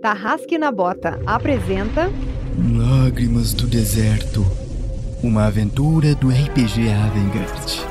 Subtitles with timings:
[0.00, 2.10] Tarrasque na Bota apresenta
[2.74, 4.46] Lágrimas do Deserto
[5.22, 7.84] Uma aventura do RPG Avengard.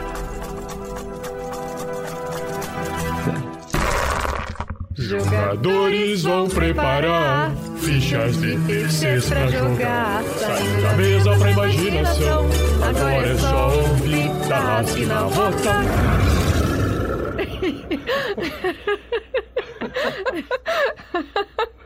[4.96, 10.24] Jogadores vão preparar fichas difíceis pra jogar.
[10.24, 12.50] Saindo da mesa pra imaginação.
[12.90, 15.84] Agora é só ouvir Tarrasque na Bota.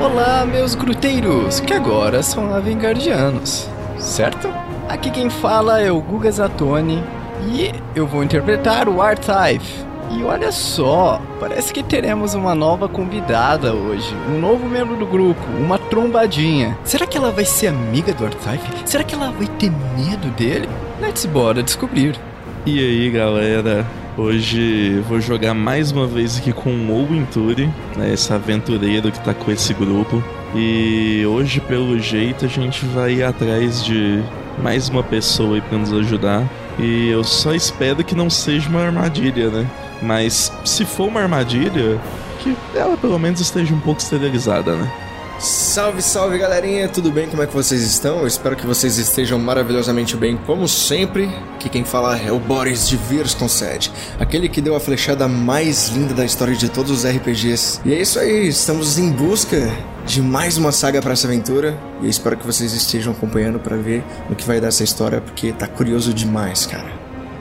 [0.00, 3.68] Olá, meus gruteiros, que agora são Avengardianos,
[3.98, 4.48] certo?
[4.88, 7.02] Aqui quem fala é o Guga Zatoni
[7.48, 9.87] e eu vou interpretar o Artife.
[10.10, 15.40] E olha só, parece que teremos uma nova convidada hoje, um novo membro do grupo,
[15.58, 16.78] uma trombadinha.
[16.82, 18.72] Será que ela vai ser amiga do Artife?
[18.86, 20.68] Será que ela vai ter medo dele?
[21.00, 22.18] Let's bora descobrir.
[22.64, 23.86] E aí, galera?
[24.16, 29.20] Hoje vou jogar mais uma vez aqui com o Owen Turi, né, esse aventureiro que
[29.20, 30.24] tá com esse grupo.
[30.54, 34.22] E hoje, pelo jeito, a gente vai ir atrás de
[34.62, 36.48] mais uma pessoa aí pra nos ajudar.
[36.78, 39.66] E eu só espero que não seja uma armadilha, né?
[40.02, 42.00] Mas se for uma armadilha,
[42.40, 44.90] que ela pelo menos esteja um pouco esterilizada, né?
[45.38, 47.28] Salve, salve galerinha, tudo bem?
[47.28, 48.18] Como é que vocês estão?
[48.18, 51.30] Eu espero que vocês estejam maravilhosamente bem, como sempre.
[51.60, 56.12] Que quem fala é o Boris de Virskonsed, aquele que deu a flechada mais linda
[56.12, 57.80] da história de todos os RPGs.
[57.84, 59.70] E é isso aí, estamos em busca
[60.04, 63.76] de mais uma saga para essa aventura e eu espero que vocês estejam acompanhando para
[63.76, 66.90] ver no que vai dar essa história, porque tá curioso demais, cara.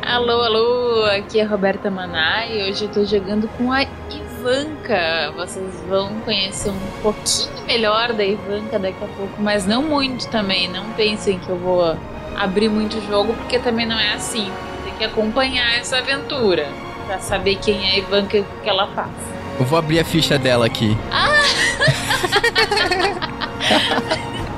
[0.03, 5.31] Alô, alô, aqui é a Roberta Maná e hoje eu tô jogando com a Ivanka.
[5.35, 10.67] Vocês vão conhecer um pouquinho melhor da Ivanka daqui a pouco, mas não muito também.
[10.67, 11.97] Não pensem que eu vou
[12.35, 14.51] abrir muito jogo, porque também não é assim.
[14.83, 16.67] Tem que acompanhar essa aventura
[17.05, 19.11] pra saber quem é a Ivanka e o que ela faz.
[19.59, 20.95] Eu vou abrir a ficha dela aqui.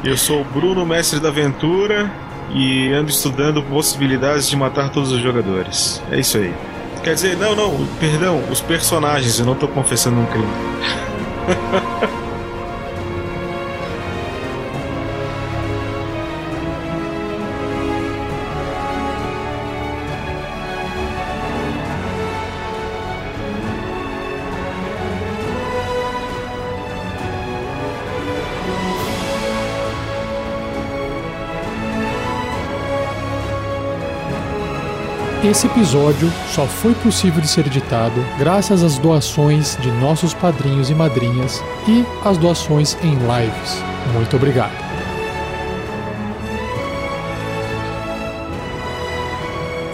[0.03, 2.09] Eu sou o Bruno, mestre da aventura,
[2.53, 6.01] e ando estudando possibilidades de matar todos os jogadores.
[6.11, 6.53] É isso aí.
[7.03, 10.47] Quer dizer, não, não, perdão, os personagens, eu não tô confessando um crime.
[35.49, 40.93] Esse episódio só foi possível de ser editado graças às doações de nossos padrinhos e
[40.93, 43.83] madrinhas e às doações em lives.
[44.13, 44.77] Muito obrigado.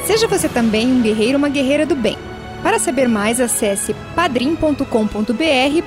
[0.05, 2.17] Seja você também um guerreiro ou uma guerreira do bem.
[2.61, 4.83] Para saber mais, acesse padrim.com.br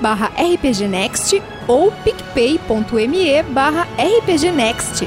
[0.00, 5.06] barra rpgnext ou picpay.me barra rpgnext.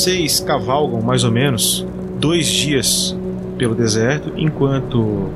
[0.00, 1.86] Vocês cavalgam mais ou menos
[2.18, 3.14] dois dias
[3.58, 5.28] pelo deserto, enquanto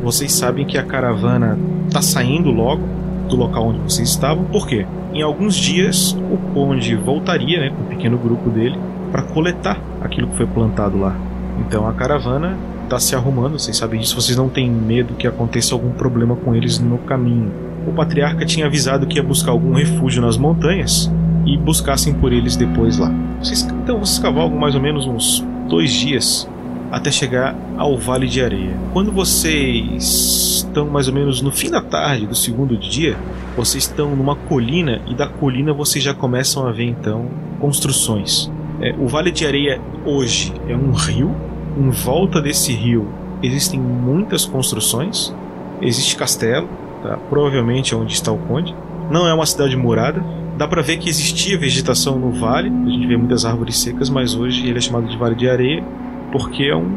[0.00, 1.58] vocês sabem que a caravana
[1.88, 2.86] está saindo logo
[3.28, 4.44] do local onde vocês estavam.
[4.44, 4.86] Por quê?
[5.12, 8.78] Em alguns dias o Conde voltaria né, com um pequeno grupo dele
[9.10, 11.16] para coletar aquilo que foi plantado lá.
[11.58, 15.74] Então a caravana está se arrumando, vocês sabem disso, vocês não têm medo que aconteça
[15.74, 17.50] algum problema com eles no caminho.
[17.88, 21.10] O patriarca tinha avisado que ia buscar algum refúgio nas montanhas
[21.44, 23.12] e buscassem por eles depois lá.
[23.40, 26.48] Vocês, então vocês cavalgam mais ou menos uns dois dias
[26.90, 28.76] até chegar ao Vale de Areia.
[28.92, 33.16] Quando vocês estão mais ou menos no fim da tarde do segundo dia,
[33.56, 37.28] vocês estão numa colina e da colina vocês já começam a ver então
[37.58, 38.50] construções.
[38.80, 41.34] É, o Vale de Areia hoje é um rio.
[41.78, 43.08] Em volta desse rio
[43.42, 45.34] existem muitas construções.
[45.80, 46.68] Existe castelo,
[47.02, 47.16] tá?
[47.30, 48.74] provavelmente é onde está o conde.
[49.10, 50.22] Não é uma cidade murada.
[50.62, 52.68] Dá pra ver que existia vegetação no vale.
[52.68, 55.82] A gente vê muitas árvores secas, mas hoje ele é chamado de Vale de Areia
[56.30, 56.88] porque é um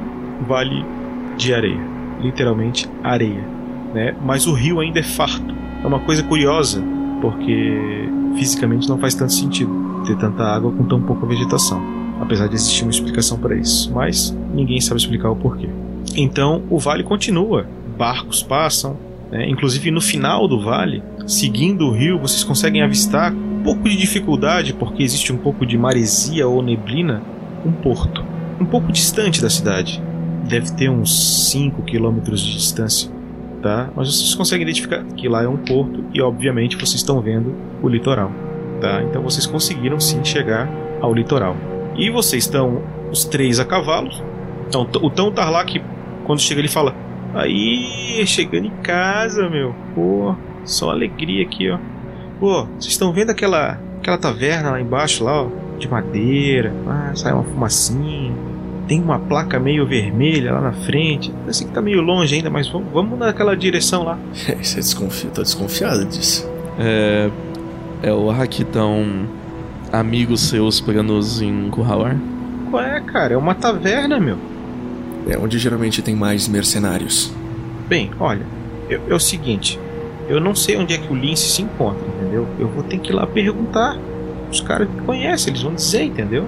[0.48, 0.86] vale
[1.36, 1.82] de areia,
[2.22, 3.44] literalmente areia,
[3.92, 4.16] né?
[4.24, 5.52] Mas o rio ainda é farto.
[5.84, 6.80] É uma coisa curiosa,
[7.20, 11.82] porque fisicamente não faz tanto sentido ter tanta água com tão pouca vegetação,
[12.22, 15.68] apesar de existir uma explicação para isso, mas ninguém sabe explicar o porquê.
[16.16, 17.66] Então o vale continua,
[17.98, 18.96] barcos passam,
[19.32, 19.50] né?
[19.50, 23.34] inclusive no final do vale, seguindo o rio, vocês conseguem avistar
[23.66, 27.24] pouco de dificuldade, porque existe um pouco de maresia ou neblina,
[27.66, 28.24] um porto,
[28.62, 30.02] um pouco distante da cidade.
[30.48, 33.10] Deve ter uns 5 quilômetros de distância,
[33.64, 33.90] tá?
[33.96, 37.90] Mas vocês conseguem identificar que lá é um porto e, obviamente, vocês estão vendo o
[37.90, 38.32] litoral,
[38.80, 39.02] tá?
[39.02, 40.70] Então vocês conseguiram sim chegar
[41.02, 41.58] ao litoral.
[41.98, 44.12] E vocês estão os três a cavalo.
[44.68, 45.82] Então o Tão Tarlac,
[46.28, 46.94] quando chega, ele fala:
[47.34, 49.74] Aí, chegando em casa, meu.
[49.96, 51.80] Pô, só alegria aqui, ó.
[52.40, 55.48] Pô, vocês estão vendo aquela, aquela taverna lá embaixo, lá, ó,
[55.80, 56.74] de madeira?
[56.88, 58.34] Ah, sai uma fumacinha.
[58.88, 61.34] Tem uma placa meio vermelha lá na frente.
[61.50, 64.18] Sei que tá meio longe ainda, mas vamos, vamos naquela direção lá.
[64.62, 66.48] Você desconfia, tô desconfiado disso.
[66.80, 67.30] É.
[68.04, 69.04] É o Rakitão.
[69.92, 72.18] Amigos seus pra nos encurralar?
[72.70, 73.34] Qual é, cara?
[73.34, 74.38] É uma taverna, meu.
[75.28, 77.32] É onde geralmente tem mais mercenários.
[77.88, 78.46] Bem, olha,
[78.90, 79.80] eu- é o seguinte.
[80.28, 82.04] Eu não sei onde é que o Lince se encontra,
[82.36, 82.48] entendeu?
[82.60, 83.98] Eu vou ter que ir lá perguntar.
[84.52, 86.46] Os caras que conhecem, eles vão dizer, entendeu?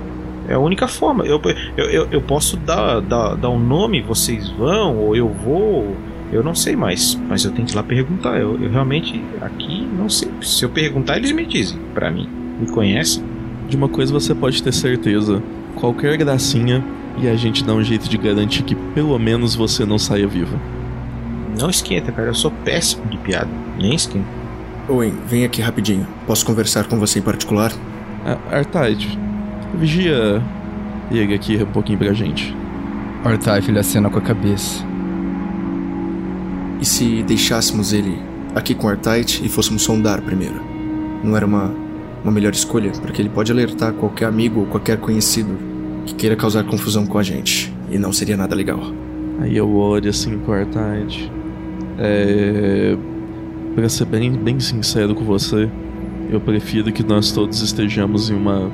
[0.48, 1.26] É a única forma.
[1.26, 1.42] Eu,
[1.76, 5.96] eu, eu, eu posso dar, dar, dar um nome, vocês vão, ou eu vou.
[6.32, 7.16] Eu não sei mais.
[7.28, 8.38] Mas eu tenho que ir lá perguntar.
[8.38, 10.30] Eu, eu realmente aqui não sei.
[10.42, 11.80] Se eu perguntar, eles me dizem.
[11.94, 12.30] Pra mim.
[12.60, 13.24] Me conhecem?
[13.68, 15.42] De uma coisa você pode ter certeza:
[15.76, 16.84] qualquer gracinha
[17.20, 20.58] e a gente dá um jeito de garantir que pelo menos você não saia viva.
[21.60, 22.30] Não esquenta, cara.
[22.30, 23.50] Eu sou péssimo de piada.
[23.78, 24.37] Nem esquenta.
[24.90, 26.08] Owen, vem aqui rapidinho.
[26.26, 27.74] Posso conversar com você em particular?
[28.26, 29.20] Ah, Artide,
[29.76, 30.42] vigia
[31.12, 32.56] ele aqui um pouquinho pra gente.
[33.24, 34.86] Artaif ele acena com a cabeça.
[36.80, 38.18] E se deixássemos ele
[38.56, 40.62] aqui com Artite e fôssemos sondar primeiro?
[41.22, 41.74] Não era uma,
[42.24, 42.92] uma melhor escolha?
[42.92, 45.58] Porque ele pode alertar qualquer amigo ou qualquer conhecido
[46.06, 47.74] que queira causar confusão com a gente.
[47.92, 48.80] E não seria nada legal.
[49.42, 51.30] Aí eu olho assim com o Artide.
[52.00, 52.96] É.
[53.78, 55.70] Pra ser bem, bem sincero com você,
[56.32, 58.72] eu prefiro que nós todos estejamos em uma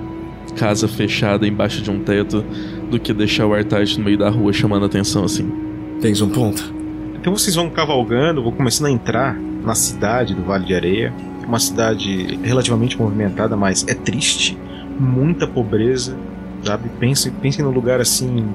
[0.56, 2.42] casa fechada embaixo de um teto
[2.90, 5.52] do que deixar o Artide no meio da rua chamando atenção assim.
[6.00, 6.74] Tens um ponto.
[7.20, 11.14] Então vocês vão cavalgando, vão começando a entrar na cidade do Vale de Areia.
[11.46, 14.58] Uma cidade relativamente movimentada, mas é triste.
[14.98, 16.16] Muita pobreza,
[16.64, 16.88] sabe?
[16.98, 18.46] Pensem, pensem num lugar assim.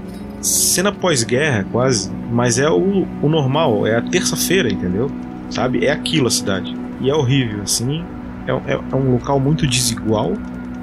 [0.40, 2.10] Cena pós-guerra, quase.
[2.32, 5.10] Mas é o, o normal, é a terça-feira, entendeu?
[5.50, 5.84] Sabe?
[5.84, 6.74] É aquilo a cidade.
[7.00, 8.04] E é horrível, assim.
[8.46, 10.34] É, é, é um local muito desigual.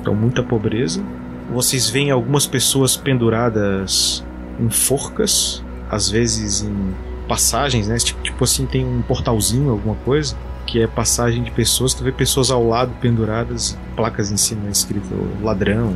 [0.02, 1.04] Então, muita pobreza.
[1.52, 4.24] Vocês veem algumas pessoas penduradas
[4.60, 6.94] em forcas, às vezes em
[7.28, 7.98] passagens, né?
[7.98, 10.36] Tipo, tipo assim, tem um portalzinho, alguma coisa,
[10.66, 11.94] que é passagem de pessoas.
[11.94, 15.08] Tu vê pessoas ao lado penduradas, placas em cima escrito
[15.42, 15.96] ladrão,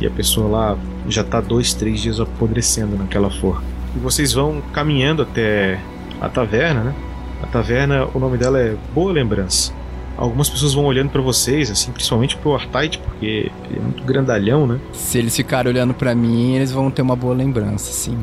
[0.00, 0.78] e a pessoa lá
[1.08, 3.62] já tá dois, três dias apodrecendo naquela forca.
[3.94, 5.80] E vocês vão caminhando até
[6.20, 6.94] a taverna, né?
[7.42, 9.72] A taverna, o nome dela é Boa Lembrança.
[10.16, 14.66] Algumas pessoas vão olhando pra vocês, assim, principalmente pro Artite, porque ele é muito grandalhão,
[14.66, 14.78] né?
[14.92, 18.18] Se eles ficarem olhando pra mim, eles vão ter uma boa lembrança, sim.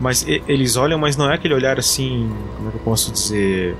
[0.00, 3.12] Mas e- eles olham, mas não é aquele olhar assim, como é que eu posso
[3.12, 3.76] dizer,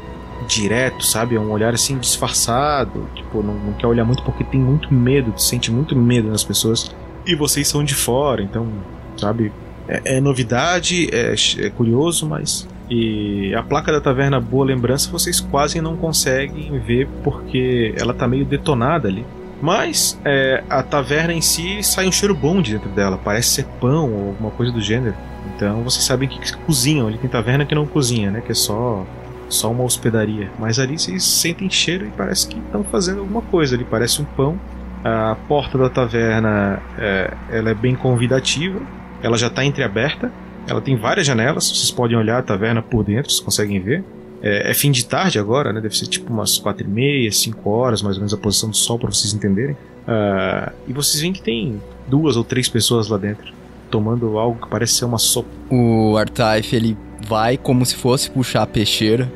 [0.47, 1.35] direto, sabe?
[1.35, 5.33] É um olhar assim disfarçado, tipo, não, não quer olhar muito porque tem muito medo,
[5.37, 6.95] sente muito medo nas pessoas.
[7.27, 8.69] E vocês são de fora, então,
[9.17, 9.51] sabe?
[9.89, 12.69] É, é novidade, é, é curioso, mas.
[12.91, 18.27] E a placa da taverna Boa Lembrança vocês quase não conseguem ver porque ela tá
[18.27, 19.25] meio detonada ali.
[19.63, 23.67] Mas é, a taverna em si sai um cheiro bom de dentro dela, parece ser
[23.81, 25.15] pão ou alguma coisa do gênero.
[25.55, 27.07] Então vocês sabem que cozinham.
[27.07, 28.41] Ali tem taverna que não cozinha, né?
[28.41, 29.07] Que é só
[29.49, 30.51] só uma hospedaria.
[30.59, 33.77] Mas ali vocês sentem cheiro e parece que estão fazendo alguma coisa.
[33.77, 34.59] Ali parece um pão.
[35.05, 38.81] A porta da taverna é, ela é bem convidativa.
[39.23, 40.33] Ela já está entreaberta.
[40.71, 41.69] Ela tem várias janelas.
[41.69, 44.05] Vocês podem olhar a taverna por dentro, vocês conseguem ver.
[44.43, 45.81] É, é fim de tarde agora, né?
[45.81, 48.77] Deve ser tipo umas quatro e meia, cinco horas, mais ou menos a posição do
[48.77, 49.77] sol para vocês entenderem.
[50.07, 53.53] Ah, e vocês veem que tem duas ou três pessoas lá dentro
[53.91, 55.51] tomando algo que parece ser uma sopa.
[55.69, 56.97] O Artaif ele
[57.27, 59.31] vai como se fosse puxar a peixeira.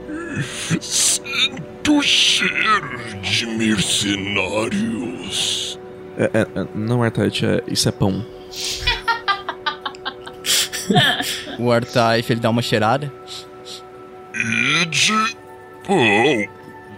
[1.83, 5.79] Do cheiro de mercenários.
[6.17, 8.25] É, é, é, não, Artite, é, isso é pão.
[11.59, 13.13] O Artaif ele dá uma cheirada.
[14.35, 15.37] E de
[15.87, 15.97] pão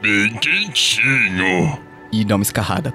[0.00, 1.78] bem quentinho.
[2.12, 2.92] e dá uma escarrada.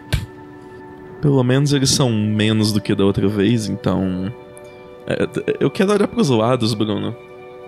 [1.21, 4.33] Pelo menos eles são menos do que da outra vez, então.
[5.05, 5.27] É,
[5.59, 7.15] eu quero olhar pros lados, Bruno.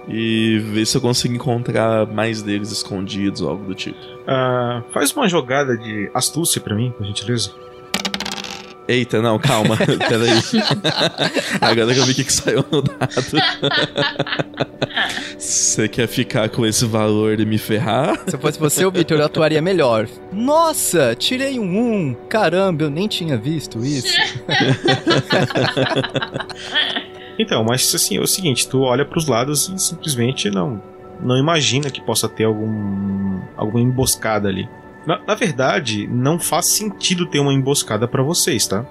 [0.08, 3.98] E ver se eu consigo encontrar mais deles escondidos ou algo do tipo.
[4.28, 7.52] Ah, faz uma jogada de astúcia pra mim, por gentileza.
[8.88, 9.78] Eita, não, calma.
[9.78, 10.42] Peraí.
[11.62, 13.10] Agora que eu vi o que, que saiu no dado.
[15.38, 18.20] Você quer ficar com esse valor e me ferrar?
[18.28, 20.08] Se eu fosse você, o Victor, eu atuaria melhor.
[20.32, 22.16] Nossa, tirei um 1.
[22.30, 24.14] Caramba, eu nem tinha visto isso.
[27.38, 30.80] Então, mas assim, é o seguinte, tu olha pros lados e simplesmente não
[31.20, 34.70] não imagina que possa ter algum alguma emboscada ali.
[35.06, 38.86] Na, na verdade, não faz sentido ter uma emboscada pra vocês, tá?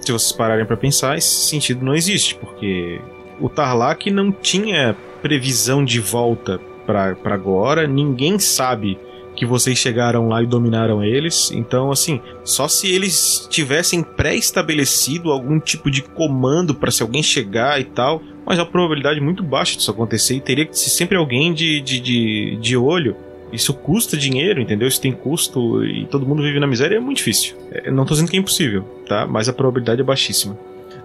[0.00, 3.00] Se vocês pararem pra pensar, esse sentido não existe, porque
[3.40, 8.98] o Tarlac não tinha previsão de volta pra agora, ninguém sabe
[9.34, 11.50] que vocês chegaram lá e dominaram eles.
[11.52, 17.80] Então, assim, só se eles tivessem pré-estabelecido algum tipo de comando para se alguém chegar
[17.80, 18.22] e tal.
[18.44, 21.80] Mas a probabilidade é muito baixa disso acontecer e teria que ser sempre alguém de,
[21.80, 23.16] de, de, de olho.
[23.52, 24.88] Isso custa dinheiro, entendeu?
[24.88, 27.54] Isso tem custo e todo mundo vive na miséria é muito difícil.
[27.70, 29.26] É, não tô dizendo que é impossível, tá?
[29.26, 30.58] Mas a probabilidade é baixíssima.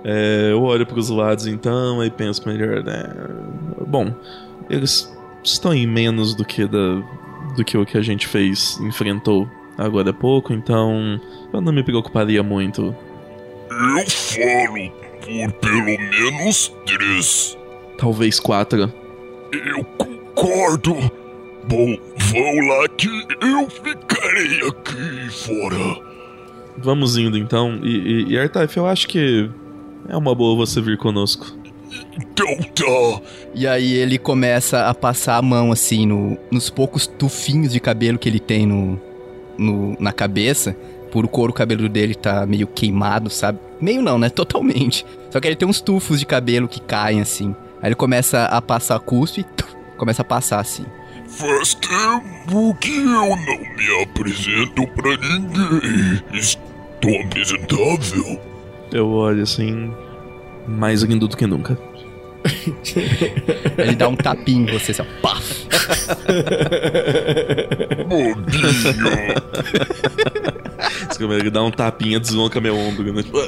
[0.04, 3.04] É, eu olho pros lados então e penso melhor, né?
[3.86, 4.14] Bom,
[4.70, 5.14] eles
[5.44, 7.04] estão em menos do que da,
[7.56, 11.20] do que o que a gente fez, enfrentou agora há pouco, então
[11.54, 12.96] eu não me preocuparia muito.
[13.70, 14.92] Eu falo
[15.28, 17.58] por pelo menos três.
[17.98, 18.92] Talvez quatro.
[19.52, 20.96] Eu concordo.
[21.68, 23.08] Bom, vão lá que
[23.42, 26.02] eu ficarei aqui fora.
[26.78, 27.80] Vamos indo então.
[27.84, 29.50] E, e, e Artaif, eu acho que
[30.08, 31.46] é uma boa você vir conosco.
[32.16, 33.22] Então tá.
[33.54, 38.18] E aí ele começa a passar a mão assim no, nos poucos tufinhos de cabelo
[38.18, 39.00] que ele tem no,
[39.58, 40.76] no, na cabeça.
[41.12, 43.60] Por o couro cabelo dele tá meio queimado, sabe?
[43.82, 44.30] Meio não, né?
[44.32, 45.06] Totalmente.
[45.30, 47.56] Só que ele tem uns tufos de cabelo que caem assim.
[47.82, 50.86] Aí ele começa a passar cuspe e tuf, começa a passar assim.
[51.28, 56.24] Faz tempo que eu não me apresento pra ninguém.
[56.34, 58.42] Estou apresentável.
[58.92, 59.94] Eu olho assim,
[60.68, 61.78] mais lindo do que nunca.
[63.78, 65.06] Ele dá um tapinho em você, assim, ó.
[65.22, 65.68] Paf!
[68.08, 68.68] Bobinho.
[71.40, 73.24] Ele dá um tapinha, desloca meu ombro, né?
[73.24, 73.40] Tipo,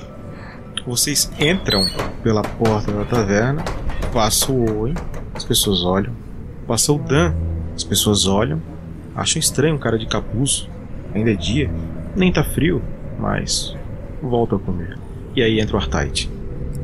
[0.86, 1.86] Vocês entram
[2.24, 3.64] pela porta da taverna,
[4.12, 4.94] passa o oi,
[5.36, 6.12] as pessoas olham.
[6.68, 7.34] Passa o Dan,
[7.80, 8.62] as pessoas olham.
[9.16, 10.68] Acham estranho um cara de capuz.
[11.16, 11.72] Ainda é dia,
[12.16, 12.82] nem tá frio,
[13.18, 13.76] mas
[14.22, 14.98] volta a comer.
[15.36, 16.30] E aí entra o Artite.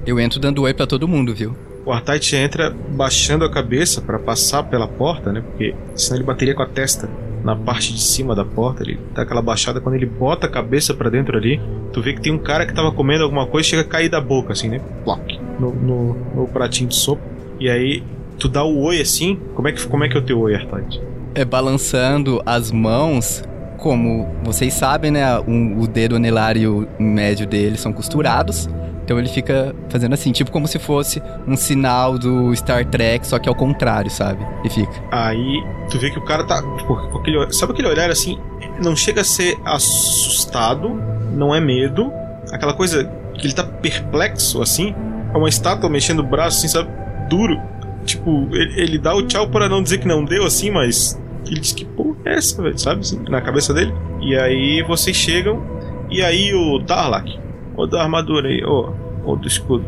[0.06, 1.56] Eu entro dando oi pra todo mundo, viu?
[1.86, 5.42] O Artite entra baixando a cabeça pra passar pela porta, né?
[5.42, 7.10] Porque senão ele bateria com a testa
[7.44, 8.82] na parte de cima da porta.
[8.82, 9.82] Ele dá aquela baixada.
[9.82, 11.62] Quando ele bota a cabeça pra dentro ali,
[11.92, 14.10] tu vê que tem um cara que tava comendo alguma coisa e chega a cair
[14.10, 14.82] da boca, assim, né?
[15.04, 15.22] Ploc,
[15.60, 17.22] no, no, no pratinho de sopa.
[17.60, 18.02] E aí
[18.38, 19.40] tu dá o oi assim.
[19.56, 21.02] Como é que, como é, que é o teu oi, Artite?
[21.34, 23.44] É balançando as mãos.
[23.78, 25.40] Como vocês sabem, né?
[25.48, 28.68] um- o dedo anelar e o médio dele são costurados.
[29.04, 33.38] Então ele fica fazendo assim, tipo como se fosse um sinal do Star Trek, só
[33.38, 34.44] que ao contrário, sabe?
[34.64, 34.92] E fica.
[35.12, 36.60] Aí tu vê que o cara tá.
[36.78, 38.40] Tipo, com aquele, sabe aquele olhar assim?
[38.84, 40.90] Não chega a ser assustado,
[41.34, 42.12] não é medo.
[42.52, 43.04] Aquela coisa
[43.36, 44.96] que ele tá perplexo assim.
[45.34, 46.90] É uma estátua mexendo o braço assim, sabe?
[47.30, 47.60] Duro.
[48.06, 51.20] Tipo, ele, ele dá o tchau para não dizer que não deu assim, mas.
[51.46, 52.78] Ele diz que porra é essa, velho?
[52.78, 53.02] Sabe?
[53.02, 53.94] Assim, na cabeça dele.
[54.22, 55.62] E aí vocês chegam.
[56.10, 57.40] E aí o Tarlak.
[57.76, 58.64] Ô da armadura aí.
[58.64, 59.86] Ô do escudo.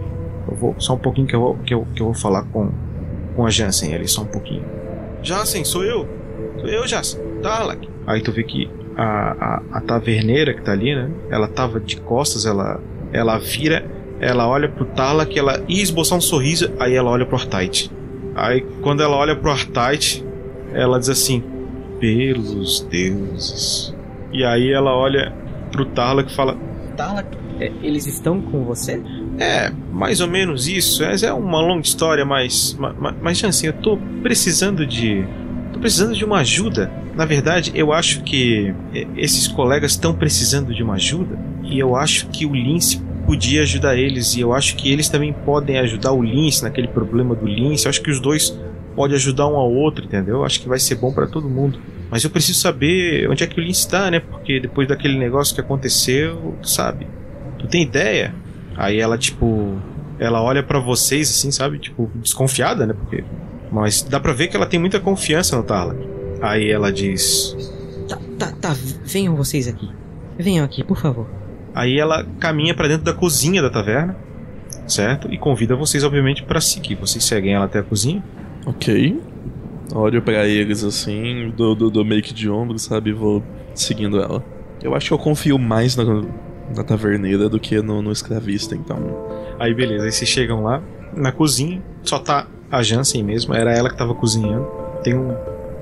[0.50, 0.75] Eu vou.
[0.79, 2.71] Só um pouquinho que eu vou, que eu, que eu vou falar com.
[3.36, 4.63] Com a Jansen ali, só um pouquinho.
[5.21, 6.07] Jansen, sou eu.
[6.59, 7.21] Sou eu, Jansen.
[7.41, 7.88] Tarlak.
[8.07, 11.12] Aí tu vê que a, a, a taverneira que tá ali, né?
[11.29, 12.81] Ela tava de costas, ela,
[13.13, 13.86] ela vira,
[14.19, 17.91] ela olha pro Tarlak, ela ia esboçar um sorriso, aí ela olha pro Artite.
[18.38, 20.24] Aí quando ela olha pro Artite,
[20.74, 21.44] ela diz assim:
[22.00, 23.94] Pelos deuses.
[24.32, 25.34] E aí ela olha
[25.72, 26.56] pro Tarlak e fala:
[26.96, 27.27] Tarlak,
[27.60, 29.01] é, eles estão com você?
[29.39, 31.03] É, mais ou menos isso.
[31.03, 32.75] Essa é uma longa história, mas.
[32.79, 35.25] ma- ma- Mas, Jansen, eu tô precisando de.
[35.74, 36.91] Tô precisando de uma ajuda.
[37.15, 41.38] Na verdade, eu acho que é, esses colegas estão precisando de uma ajuda.
[41.63, 44.36] E eu acho que o Lince podia ajudar eles.
[44.36, 47.86] E eu acho que eles também podem ajudar o Lince naquele problema do Lince.
[47.86, 48.57] Eu acho que os dois
[48.96, 50.38] podem ajudar um ao outro, entendeu?
[50.38, 51.77] Eu acho que vai ser bom pra todo mundo.
[52.10, 54.22] Mas eu preciso saber onde é que o Lince tá, né?
[54.22, 57.05] Porque depois daquele negócio que aconteceu, sabe?
[57.60, 58.34] Tu tem ideia?
[58.77, 59.75] Aí ela, tipo,
[60.17, 61.79] ela olha pra vocês assim, sabe?
[61.79, 62.93] Tipo, desconfiada, né?
[62.93, 63.25] Porque.
[63.69, 66.00] Mas dá pra ver que ela tem muita confiança no Tarlak.
[66.41, 67.57] Aí ela diz:
[68.07, 69.89] Tá, tá, tá, venham vocês aqui.
[70.39, 71.27] Venham aqui, por favor.
[71.77, 74.17] Aí ela caminha pra dentro da cozinha da taverna,
[74.88, 75.31] certo?
[75.31, 76.96] E convida vocês, obviamente, pra seguir.
[76.96, 78.24] Vocês seguem ela até a cozinha.
[78.65, 79.22] Ok.
[79.93, 83.13] Olho pra eles assim, do, do, do make de ombro, sabe?
[83.13, 83.43] Vou
[83.75, 84.43] seguindo ela.
[84.81, 86.03] Eu acho que eu confio mais na,
[86.75, 88.98] na taverneira do que no, no escravista, então.
[89.60, 90.81] Aí beleza, aí vocês chegam lá
[91.15, 94.65] na cozinha, só tá a Jansen mesmo, era ela que tava cozinhando.
[95.03, 95.31] Tem um,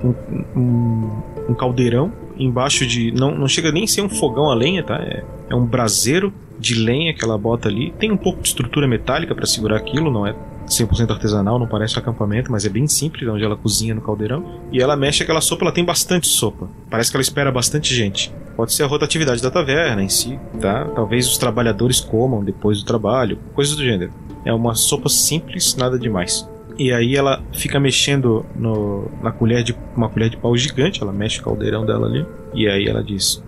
[0.04, 0.14] um,
[0.54, 3.12] um, um caldeirão embaixo de.
[3.12, 4.96] Não, não chega nem a ser um fogão a lenha, tá?
[4.96, 7.92] É, é um braseiro de lenha que ela bota ali.
[7.98, 10.34] Tem um pouco de estrutura metálica pra segurar aquilo, não é
[10.66, 14.60] 100% artesanal, não parece um acampamento, mas é bem simples onde ela cozinha no caldeirão.
[14.72, 16.68] E ela mexe aquela sopa, ela tem bastante sopa.
[16.90, 18.32] Parece que ela espera bastante gente.
[18.56, 20.84] Pode ser a rotatividade da taverna em si, tá?
[20.86, 24.12] Talvez os trabalhadores comam depois do trabalho, coisas do gênero.
[24.44, 26.48] É uma sopa simples, nada demais.
[26.78, 31.12] E aí ela fica mexendo no, na colher de uma colher de pau gigante, ela
[31.12, 32.26] mexe o caldeirão dela ali.
[32.52, 33.42] E aí ela diz: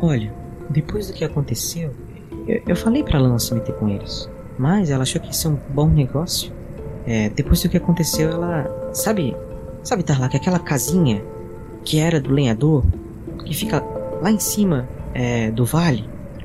[0.00, 0.32] Olha,
[0.70, 1.92] depois do que aconteceu,
[2.46, 4.30] eu, eu falei pra ela não se meter com eles.
[4.58, 6.52] Mas ela achou que ia ser um bom negócio.
[7.04, 8.90] É, depois do que aconteceu, ela.
[8.92, 9.36] Sabe.
[9.82, 11.22] Sabe, Tarlac, aquela casinha
[11.84, 12.84] que era do lenhador,
[13.44, 13.80] que fica
[14.20, 16.04] lá em cima é, do vale,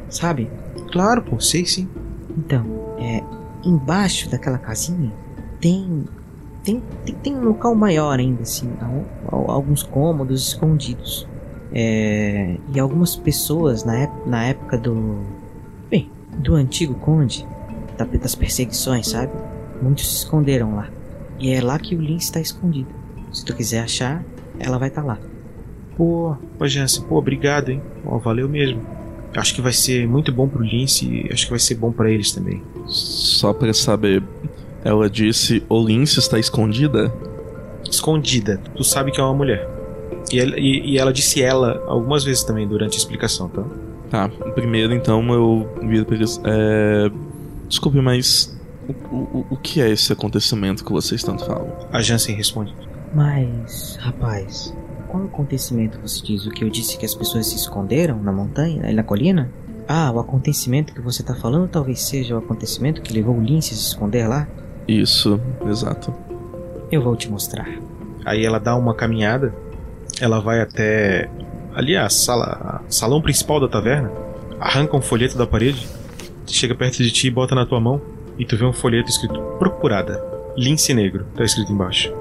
[0.09, 0.49] sabe?
[0.91, 1.89] Claro, pô, sei sim.
[2.37, 2.63] Então,
[2.99, 3.23] é,
[3.65, 5.11] embaixo daquela casinha
[5.61, 6.03] tem
[6.63, 11.27] tem, tem, tem um local maior ainda, assim, al- al- alguns cômodos escondidos.
[11.73, 15.21] É, e algumas pessoas na, ép- na época do.
[15.89, 17.47] Bem, do antigo conde,
[17.97, 19.31] da- das perseguições, sabe?
[19.81, 20.89] Muitos se esconderam lá.
[21.39, 22.89] E é lá que o Lin está escondido.
[23.33, 24.23] Se tu quiser achar,
[24.59, 25.17] ela vai estar lá.
[25.97, 27.81] Pô, pô, Jansen, pô, obrigado, hein?
[28.05, 28.81] Ó, valeu mesmo.
[29.35, 32.11] Acho que vai ser muito bom pro Lince e acho que vai ser bom pra
[32.11, 32.61] eles também.
[32.85, 34.21] Só pra saber,
[34.83, 37.13] ela disse: O Lince está escondida?
[37.89, 39.67] Escondida, tu sabe que é uma mulher.
[40.31, 43.63] E ela, e- e ela disse ela algumas vezes também durante a explicação, tá?
[44.09, 46.39] Tá, primeiro então eu viro pra eles.
[46.43, 47.09] É.
[47.67, 48.57] Desculpe, mas.
[49.11, 51.71] O, o, o que é esse acontecimento que vocês tanto falam?
[51.91, 52.73] A Jansen responde:
[53.13, 54.75] Mas, rapaz,
[55.07, 56.45] qual acontecimento você diz?
[56.45, 59.49] O que eu disse que as pessoas se esconderam na montanha, na colina?
[59.87, 63.73] Ah, o acontecimento que você tá falando talvez seja o acontecimento que levou o Lince
[63.73, 64.47] a se esconder lá?
[64.91, 66.13] Isso, exato.
[66.91, 67.69] Eu vou te mostrar.
[68.25, 69.55] Aí ela dá uma caminhada,
[70.19, 71.29] ela vai até
[71.73, 74.11] ali a sala, a salão principal da taverna,
[74.59, 75.87] arranca um folheto da parede,
[76.45, 78.01] chega perto de ti e bota na tua mão,
[78.37, 80.21] e tu vê um folheto escrito Procurada,
[80.57, 82.13] lince negro, tá escrito embaixo.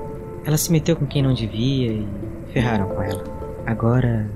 [0.44, 2.06] Ela se meteu com quem não devia e
[2.52, 3.24] ferraram com ela.
[3.66, 4.30] Agora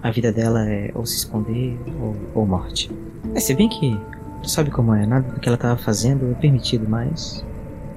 [0.00, 2.88] a vida dela é ou se esconder ou, ou morte.
[3.34, 3.98] É, se bem que
[4.42, 7.44] tu sabe como é, nada do que ela tava fazendo é permitido, mas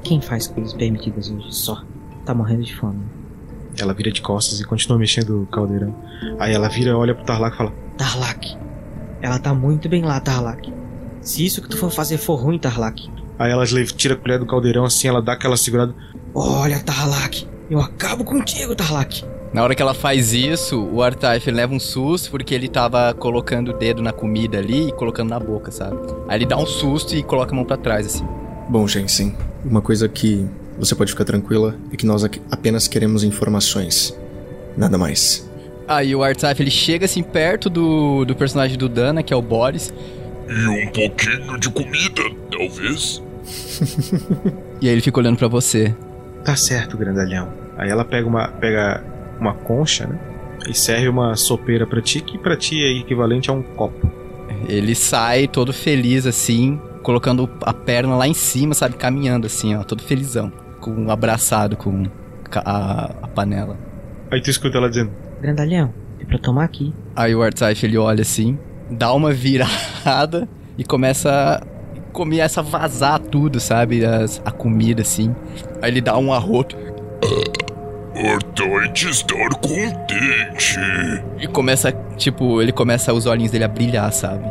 [0.03, 1.83] quem faz coisas permitidas hoje só
[2.25, 2.99] tá morrendo de fome.
[3.79, 5.95] Ela vira de costas e continua mexendo o caldeirão.
[6.39, 8.57] Aí ela vira, olha pro Tarlac e fala: Tarlac,
[9.21, 10.71] ela tá muito bem lá, Tarlac.
[11.21, 13.09] Se isso que tu for fazer for ruim, Tarlac.
[13.39, 15.95] Aí ela tira a colher do caldeirão assim, ela dá aquela segurada.
[16.35, 19.25] Olha, Tarlac, eu acabo contigo, Tarlac.
[19.53, 23.69] Na hora que ela faz isso, o Artaif leva um susto porque ele tava colocando
[23.69, 25.95] o dedo na comida ali e colocando na boca, sabe?
[26.27, 28.25] Aí ele dá um susto e coloca a mão pra trás, assim.
[28.67, 30.45] Bom, Jensen, uma coisa que
[30.77, 34.17] você pode ficar tranquila é que nós apenas queremos informações.
[34.75, 35.49] Nada mais.
[35.87, 39.41] Aí o Artaif ele chega assim perto do, do personagem do Dana, que é o
[39.41, 39.93] Boris,
[40.47, 42.21] E um pouquinho de comida,
[42.51, 43.21] talvez.
[44.81, 45.93] e aí ele fica olhando pra você.
[46.43, 47.53] Tá certo, grandalhão.
[47.77, 49.03] Aí ela pega uma, pega
[49.39, 50.19] uma concha, né?
[50.67, 54.09] E serve uma sopeira pra ti, que pra ti é equivalente a um copo.
[54.67, 58.95] Ele sai todo feliz assim, colocando a perna lá em cima, sabe?
[58.95, 60.51] Caminhando assim, ó, todo felizão.
[60.81, 62.05] Com abraçado com
[62.55, 63.77] a, a panela.
[64.31, 65.11] Aí tu escuta ela dizendo:
[65.41, 66.93] Grandalhão, é pra tomar aqui.
[67.15, 68.57] Aí o Artaif ele olha assim,
[68.89, 71.29] dá uma virada e começa
[71.61, 71.73] a
[72.11, 74.05] começa a vazar tudo, sabe?
[74.05, 75.35] As- a comida assim.
[75.81, 76.75] Aí ele dá um arroto
[78.15, 80.79] Importante estar contente.
[81.39, 84.45] e começa, tipo, ele começa os olhinhos dele a brilhar, sabe?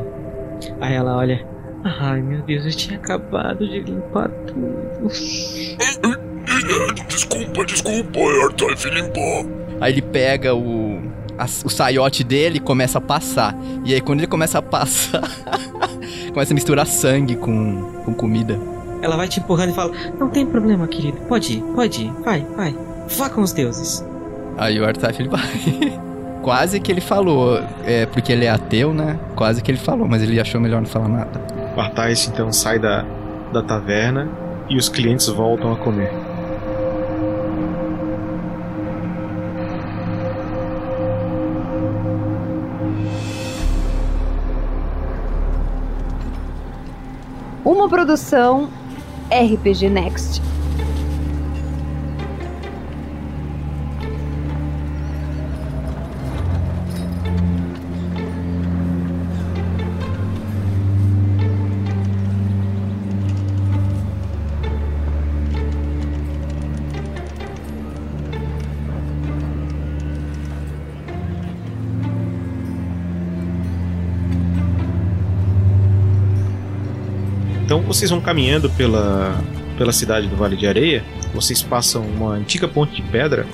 [0.81, 1.47] Aí ela olha.
[1.85, 5.09] Ai meu Deus, eu tinha acabado de limpar tudo.
[7.09, 9.45] Desculpa, desculpa, Artaif limpar.
[9.81, 11.01] Aí ele pega o
[11.39, 13.57] a- o saiote dele e começa a passar.
[13.85, 15.23] E aí quando ele começa a passar,
[16.33, 18.59] começa a misturar sangue com, com comida.
[19.01, 21.19] Ela vai te empurrando e fala: Não tem problema, querido.
[21.29, 22.13] Pode ir, pode ir.
[22.25, 22.75] Vai, vai.
[23.19, 24.05] Vá com os deuses.
[24.57, 25.41] Aí o Artaf ele vai.
[26.43, 29.17] Quase que ele falou, é porque ele é ateu, né?
[29.37, 31.41] Quase que ele falou, mas ele achou melhor não falar nada.
[31.81, 33.05] Artais então sai da,
[33.53, 34.29] da taverna
[34.69, 36.13] e os clientes voltam a comer.
[47.65, 48.69] Uma produção
[49.31, 50.43] RPG Next.
[77.93, 79.39] Vocês vão caminhando pela,
[79.77, 83.47] pela cidade do Vale de Areia, vocês passam uma antiga ponte de pedra,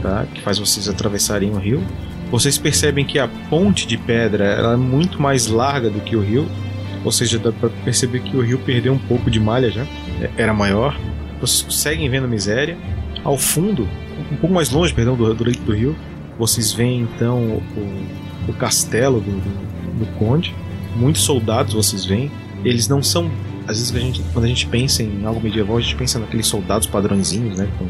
[0.00, 0.26] tá?
[0.32, 1.84] Que faz vocês atravessarem o rio.
[2.30, 6.22] Vocês percebem que a ponte de pedra ela é muito mais larga do que o
[6.22, 6.48] rio,
[7.04, 10.30] ou seja, dá para perceber que o rio perdeu um pouco de malha já, é,
[10.38, 10.98] era maior.
[11.38, 12.78] Vocês seguem vendo miséria.
[13.22, 13.86] Ao fundo,
[14.32, 15.94] um pouco mais longe, perdão, do, do leito do rio,
[16.38, 20.54] vocês veem então o, o castelo do, do, do conde.
[20.96, 22.30] Muitos soldados vocês veem.
[22.64, 23.30] Eles não são
[23.66, 26.46] às vezes a gente, quando a gente pensa em algo medieval, a gente pensa naqueles
[26.46, 27.68] soldados padrõezinhos, né?
[27.78, 27.88] Com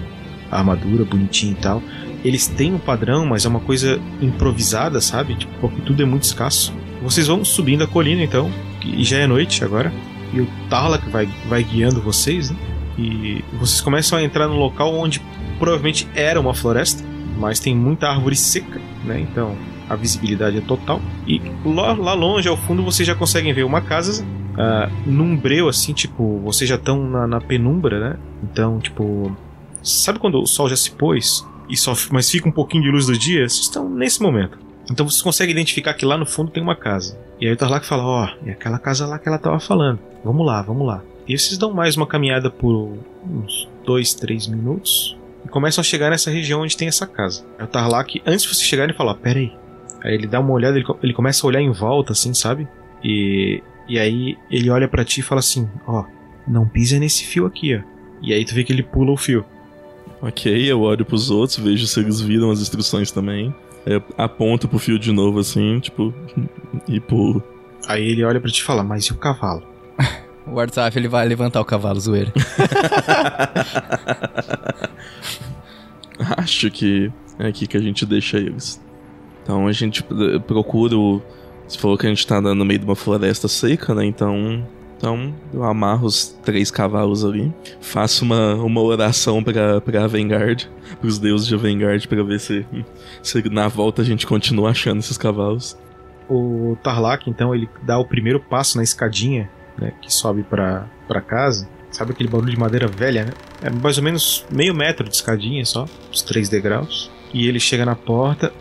[0.50, 1.82] armadura bonitinha e tal.
[2.24, 5.34] Eles têm um padrão, mas é uma coisa improvisada, sabe?
[5.34, 6.72] Tipo, porque tudo é muito escasso.
[7.02, 8.50] Vocês vão subindo a colina então,
[8.84, 9.92] e já é noite agora.
[10.32, 12.56] E o Tarlak vai, vai guiando vocês, né?
[12.98, 15.20] E vocês começam a entrar no local onde
[15.58, 17.02] provavelmente era uma floresta,
[17.38, 19.20] mas tem muita árvore seca, né?
[19.20, 19.56] Então
[19.88, 21.00] a visibilidade é total.
[21.26, 25.68] E lá, lá longe, ao fundo, vocês já conseguem ver uma casa uh, num breu,
[25.68, 28.18] assim, tipo, vocês já estão na, na, penumbra, né?
[28.42, 29.34] Então, tipo.
[29.82, 31.44] Sabe quando o sol já se pôs?
[31.68, 33.48] E só, mas fica um pouquinho de luz do dia?
[33.48, 34.58] Vocês estão nesse momento.
[34.90, 37.18] Então vocês conseguem identificar que lá no fundo tem uma casa.
[37.40, 39.98] E aí o Tarlac fala: Ó, oh, é aquela casa lá que ela tava falando.
[40.24, 41.02] Vamos lá, vamos lá.
[41.26, 45.16] E vocês dão mais uma caminhada por uns 2, 3 minutos.
[45.44, 47.44] E começam a chegar nessa região onde tem essa casa.
[47.58, 49.52] Aí o Tarlac, antes de vocês chegarem, fala: Pera aí.
[50.04, 52.68] Aí ele dá uma olhada, ele, ele começa a olhar em volta, assim, sabe?
[53.04, 56.04] E e aí ele olha para ti e fala assim: Ó,
[56.46, 57.80] não pisa nesse fio aqui, ó.
[58.22, 59.44] E aí tu vê que ele pula o fio.
[60.20, 63.52] Ok, eu olho pros outros, vejo se eles viram as instruções também.
[63.84, 66.14] Eu aponto pro fio de novo assim, tipo,
[66.86, 67.42] e pulo.
[67.88, 69.62] Aí ele olha para ti e fala: Mas e o cavalo?
[70.46, 72.32] o WhatsApp ele vai levantar o cavalo, zoeira.
[76.36, 78.80] Acho que é aqui que a gente deixa eles.
[79.42, 80.04] Então a gente
[80.46, 81.20] procura o
[81.66, 84.04] você falou que a gente tá no meio de uma floresta seca, né?
[84.04, 84.66] Então.
[85.02, 87.52] Então, eu amarro os três cavalos ali.
[87.80, 90.70] Faço uma, uma oração pra, pra Avengard,
[91.00, 92.64] pros deuses de Avengard, pra ver se,
[93.20, 95.76] se na volta a gente continua achando esses cavalos.
[96.28, 99.92] O Tarlac, então, ele dá o primeiro passo na escadinha, né?
[100.00, 101.68] Que sobe pra, pra casa.
[101.90, 103.32] Sabe aquele barulho de madeira velha, né?
[103.60, 107.10] É mais ou menos meio metro de escadinha só, os três degraus.
[107.34, 108.52] E ele chega na porta.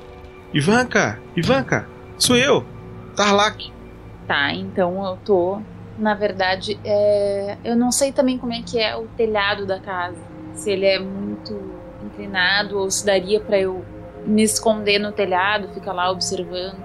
[0.51, 1.19] Ivanka!
[1.37, 1.87] Ivanka!
[2.17, 2.65] Sou eu!
[3.15, 3.71] Tarlac.
[4.27, 5.61] Tá, então eu tô.
[5.97, 7.57] Na verdade, é...
[7.63, 10.17] eu não sei também como é que é o telhado da casa.
[10.53, 11.57] Se ele é muito
[12.03, 13.83] inclinado ou se daria para eu
[14.25, 16.77] me esconder no telhado, ficar lá observando.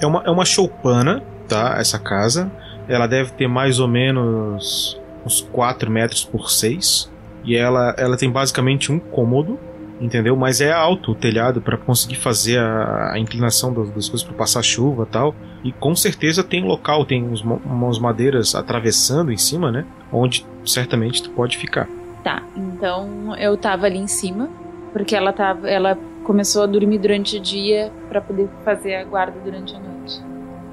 [0.00, 1.76] É uma, é uma choupana, tá?
[1.78, 2.50] Essa casa.
[2.88, 7.10] Ela deve ter mais ou menos uns 4 metros por 6.
[7.44, 9.58] E ela, ela tem basicamente um cômodo
[10.00, 10.36] entendeu?
[10.36, 14.36] Mas é alto o telhado para conseguir fazer a, a inclinação das, das coisas para
[14.36, 15.34] passar chuva tal.
[15.64, 19.84] E com certeza tem local, tem uns, umas madeiras atravessando em cima, né?
[20.12, 21.88] Onde certamente tu pode ficar.
[22.22, 24.48] Tá, então eu tava ali em cima,
[24.92, 29.38] porque ela tava, ela começou a dormir durante o dia para poder fazer a guarda
[29.42, 30.20] durante a noite.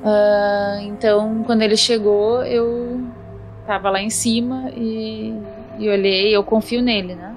[0.03, 3.01] Uh, então, quando ele chegou, eu
[3.65, 5.33] tava lá em cima e,
[5.79, 7.34] e olhei, eu confio nele, né?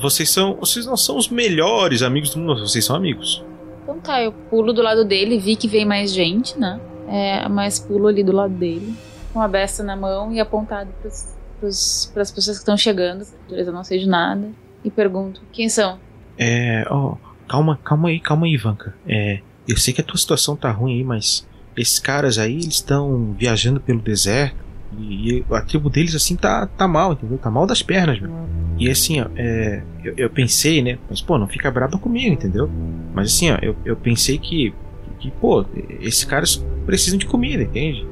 [0.00, 0.54] Vocês são.
[0.56, 3.44] Vocês não são os melhores amigos do mundo, vocês são amigos.
[3.82, 6.80] Então tá, eu pulo do lado dele, vi que vem mais gente, né?
[7.08, 8.94] É, mas pulo ali do lado dele,
[9.32, 13.82] com a besta na mão e apontado para as pessoas que estão chegando, eu não
[13.82, 14.50] sei de nada,
[14.84, 15.98] e pergunto: quem são?
[16.36, 16.84] É.
[16.90, 17.16] Ó, oh,
[17.48, 18.94] calma, calma aí, calma aí, Ivanka.
[19.06, 19.40] É.
[19.66, 23.34] Eu sei que a tua situação tá ruim aí, mas esses caras aí, eles estão
[23.38, 27.38] viajando pelo deserto e, e, a tribo deles, assim, tá, tá mal, entendeu?
[27.38, 28.30] Tá mal das pernas, meu.
[28.78, 30.98] E assim, ó, é, eu, eu, pensei, né?
[31.10, 32.70] Mas, pô, não fica brava comigo, entendeu?
[33.12, 34.72] Mas assim, ó, eu, eu pensei que,
[35.18, 35.64] que, pô,
[36.00, 38.06] esses caras precisam de comida, entende?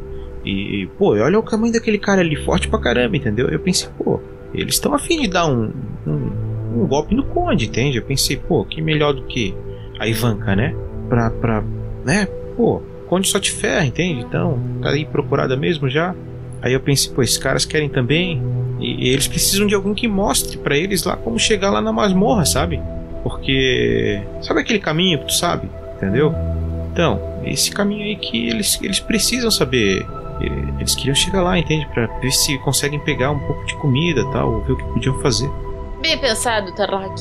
[0.45, 3.49] E, pô, olha o tamanho daquele cara ali, forte pra caramba, entendeu?
[3.49, 4.21] Eu pensei, pô,
[4.55, 5.73] eles estão afim de dar um,
[6.07, 7.99] um, um, golpe no Conde, entende?
[7.99, 9.55] Eu pensei, pô, que melhor do que
[9.99, 10.75] a Ivanka, né?
[11.09, 11.65] Pra, pra,
[12.05, 12.27] né?
[12.57, 14.21] Pô, Conde só te ferra, entende?
[14.23, 16.15] Então, tá aí procurada mesmo já.
[16.63, 18.43] Aí eu pensei, pô, esses caras querem também.
[18.81, 21.93] E, e eles precisam de alguém que mostre para eles lá como chegar lá na
[21.93, 22.81] masmorra, sabe?
[23.23, 24.23] Porque.
[24.43, 25.69] Sabe aquele caminho que tu sabe?
[25.97, 26.35] Entendeu?
[26.93, 30.07] Então, esse caminho aí que eles, eles precisam saber
[30.79, 31.87] Eles queriam chegar lá, entende?
[31.95, 35.21] Pra ver se conseguem pegar um pouco de comida e tal, ver o que podiam
[35.21, 35.51] fazer.
[36.03, 37.15] Bem pensado, Tarlak.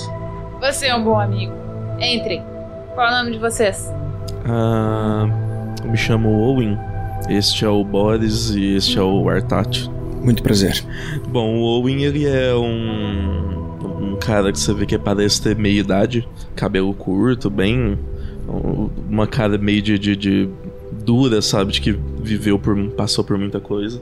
[0.59, 1.53] Você é um bom amigo.
[1.99, 2.41] Entre.
[2.93, 3.91] Qual é o nome de vocês?
[4.47, 5.27] Ah,
[5.83, 6.77] eu me chamo Owen.
[7.29, 9.89] Este é o Boris e este é o Artat.
[10.21, 10.83] Muito prazer.
[11.29, 13.55] Bom, o Owen ele é um
[14.15, 17.97] um cara que você vê que parece ter meia idade, cabelo curto, bem
[19.09, 20.49] uma cara meio de, de, de
[21.03, 24.01] dura, sabe, de que viveu por passou por muita coisa.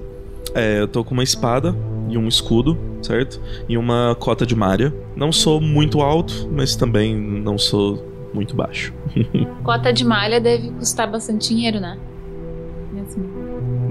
[0.54, 1.76] É, eu tô com uma espada
[2.10, 3.42] e um escudo, certo?
[3.68, 4.94] E uma cota de malha.
[5.16, 8.94] Não sou muito alto, mas também não sou muito baixo.
[9.64, 11.98] Cota de malha deve custar bastante dinheiro, né?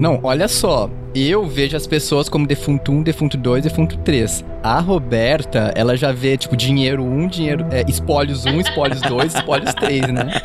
[0.03, 0.89] Não, olha só.
[1.15, 4.43] Eu vejo as pessoas como defunto 1, defunto 2, defunto 3.
[4.61, 7.65] A Roberta, ela já vê, tipo, dinheiro 1, dinheiro.
[7.71, 10.41] É, espólios 1, espólios 2, espólios 3, né?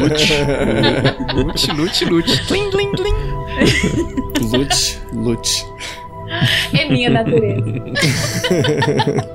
[0.00, 0.32] lute.
[1.34, 2.46] Lute, lute, lute.
[2.46, 3.14] Tlim, tlim, tlim.
[4.40, 5.66] Lute, lute.
[6.72, 7.74] É minha natureza.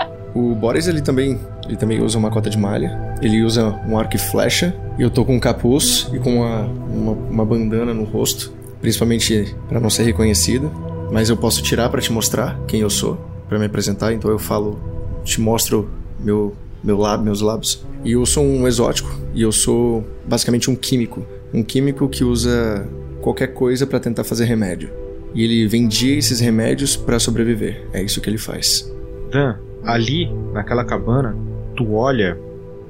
[0.34, 3.16] O Boris, ele também, ele também usa uma cota de malha.
[3.22, 4.76] Ele usa um arco e flecha.
[4.98, 8.54] Eu tô com um capuz e com uma, uma, uma bandana no rosto.
[8.80, 10.72] Principalmente para não ser reconhecido.
[11.12, 13.18] Mas eu posso tirar para te mostrar quem eu sou.
[13.50, 14.14] para me apresentar.
[14.14, 14.80] Então eu falo...
[15.24, 15.88] Te mostro
[16.20, 17.86] meu, meu meus lábios.
[18.04, 19.14] E eu sou um exótico.
[19.36, 21.26] E eu sou basicamente um químico.
[21.54, 22.88] Um químico que usa
[23.22, 24.90] qualquer coisa para tentar fazer remédio.
[25.36, 27.88] E ele vendia esses remédios para sobreviver.
[27.94, 28.92] É isso que ele faz.
[29.32, 31.36] Dan, ali, naquela cabana,
[31.76, 32.38] tu olha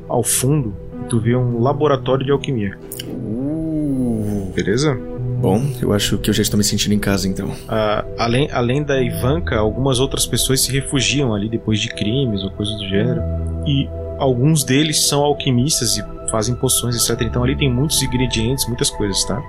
[0.08, 0.73] ao fundo
[1.04, 2.77] e tu vê um laboratório de alquimia.
[3.08, 4.97] Uh, Beleza?
[5.41, 7.51] bom, eu acho que eu já estou me sentindo em casa então.
[7.67, 12.51] Ah, além, além da Ivanka, algumas outras pessoas se refugiam ali depois de crimes ou
[12.51, 13.21] coisas do gênero.
[13.65, 17.21] E alguns deles são alquimistas e fazem poções, etc.
[17.23, 19.41] Então ali tem muitos ingredientes, muitas coisas, tá?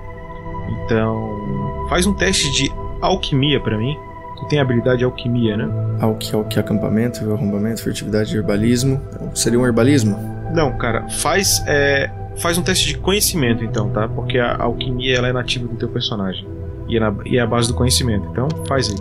[0.83, 3.95] Então, faz um teste de alquimia pra mim.
[4.43, 5.69] Tu tem habilidade de alquimia, né?
[6.01, 9.01] Alque, alque, acampamento, arrombamento, furtividade, herbalismo.
[9.13, 10.17] Então, seria um herbalismo?
[10.53, 14.07] Não, cara, faz é, faz um teste de conhecimento então, tá?
[14.07, 16.45] Porque a alquimia ela é nativa do teu personagem.
[16.89, 18.27] E é, na, e é a base do conhecimento.
[18.31, 18.97] Então, faz aí.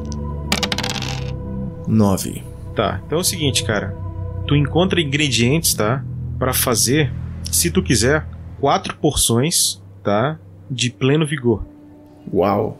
[1.88, 2.44] Nove.
[2.76, 3.00] Tá.
[3.04, 3.96] Então é o seguinte, cara.
[4.46, 6.04] Tu encontra ingredientes, tá?
[6.38, 7.12] Pra fazer,
[7.50, 8.24] se tu quiser,
[8.60, 10.38] quatro porções, tá?
[10.70, 11.64] De pleno vigor.
[12.32, 12.78] Uau.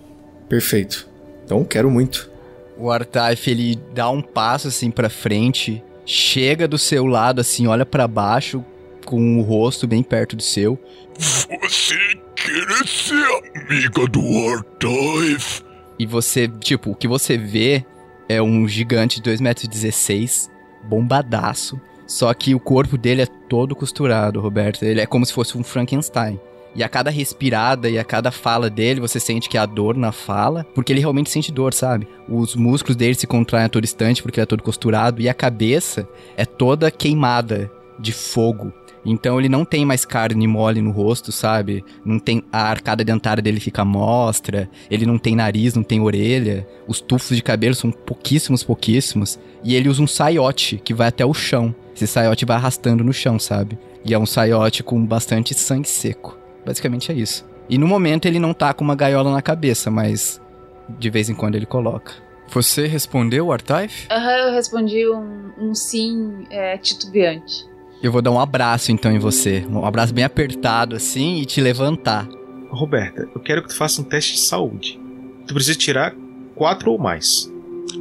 [0.48, 1.08] Perfeito.
[1.44, 2.31] Então quero muito.
[2.76, 7.86] O Artaif, ele dá um passo assim pra frente, chega do seu lado assim, olha
[7.86, 8.64] pra baixo,
[9.04, 10.78] com o rosto bem perto do seu.
[11.18, 11.96] Você
[12.34, 15.62] quer ser amiga do Artaif?
[15.98, 17.84] E você, tipo, o que você vê
[18.28, 20.48] é um gigante de 2,16m,
[20.84, 21.80] bombadaço.
[22.06, 24.84] Só que o corpo dele é todo costurado, Roberto.
[24.84, 26.40] Ele é como se fosse um Frankenstein.
[26.74, 30.10] E a cada respirada e a cada fala dele, você sente que há dor na
[30.10, 32.08] fala, porque ele realmente sente dor, sabe?
[32.28, 35.34] Os músculos dele se contraem a todo instante porque ele é todo costurado, e a
[35.34, 38.72] cabeça é toda queimada de fogo.
[39.04, 41.84] Então ele não tem mais carne mole no rosto, sabe?
[42.04, 46.66] Não tem a arcada dentária dele fica mostra, ele não tem nariz, não tem orelha,
[46.86, 51.26] os tufos de cabelo são pouquíssimos, pouquíssimos, e ele usa um saiote que vai até
[51.26, 51.74] o chão.
[51.94, 53.78] Esse saiote vai arrastando no chão, sabe?
[54.04, 56.41] E é um saiote com bastante sangue seco.
[56.64, 57.44] Basicamente é isso.
[57.68, 60.40] E no momento ele não tá com uma gaiola na cabeça, mas
[60.98, 62.12] de vez em quando ele coloca.
[62.48, 64.06] Você respondeu, Artaif?
[64.10, 67.64] Aham, eu respondi um, um sim é, titubeante.
[68.02, 69.64] Eu vou dar um abraço então em você.
[69.70, 72.28] Um abraço bem apertado assim e te levantar.
[72.68, 75.00] Roberta, eu quero que tu faça um teste de saúde.
[75.46, 76.14] Tu precisa tirar
[76.54, 77.50] quatro ou mais.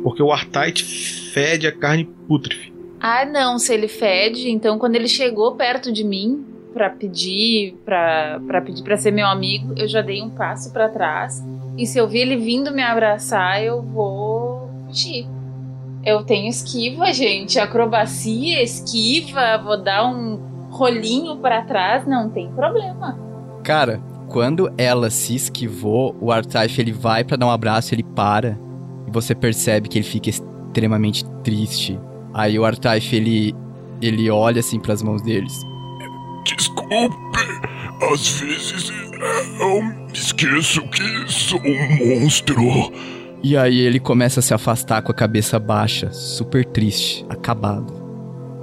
[0.03, 2.73] Porque o Artite fede a carne pútrife.
[2.99, 8.61] Ah, não, se ele fede, então quando ele chegou perto de mim pra pedir, pra
[8.65, 11.43] pedir pra ser meu amigo, eu já dei um passo pra trás.
[11.77, 15.27] E se eu vi ele vindo me abraçar, eu vou fugir.
[16.03, 23.19] Eu tenho esquiva, gente, acrobacia, esquiva, vou dar um rolinho pra trás, não tem problema.
[23.63, 28.57] Cara, quando ela se esquivou, o Artaif ele vai pra dar um abraço, ele para
[29.07, 31.99] e você percebe que ele fica extremamente triste.
[32.33, 33.53] Aí o Artaif ele
[34.01, 35.61] ele olha assim pras mãos deles.
[36.91, 37.39] Desculpe,
[38.11, 38.91] às vezes
[39.61, 42.91] eu me esqueço que sou um monstro.
[43.41, 47.93] E aí ele começa a se afastar com a cabeça baixa, super triste, acabado.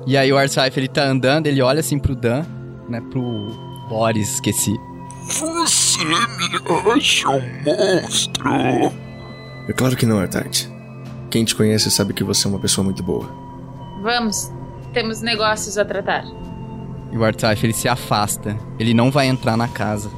[0.07, 2.45] E aí o Artaif ele tá andando, ele olha assim pro Dan,
[2.87, 4.77] né, pro Boris, esqueci.
[5.25, 6.15] Você me
[6.95, 8.93] acha um monstro?
[9.69, 10.71] É claro que não, Artite.
[11.31, 13.27] Quem te conhece sabe que você é uma pessoa muito boa.
[14.03, 14.53] Vamos,
[14.93, 16.25] temos negócios a tratar.
[17.11, 20.11] E o Artaif ele se afasta, ele não vai entrar na casa.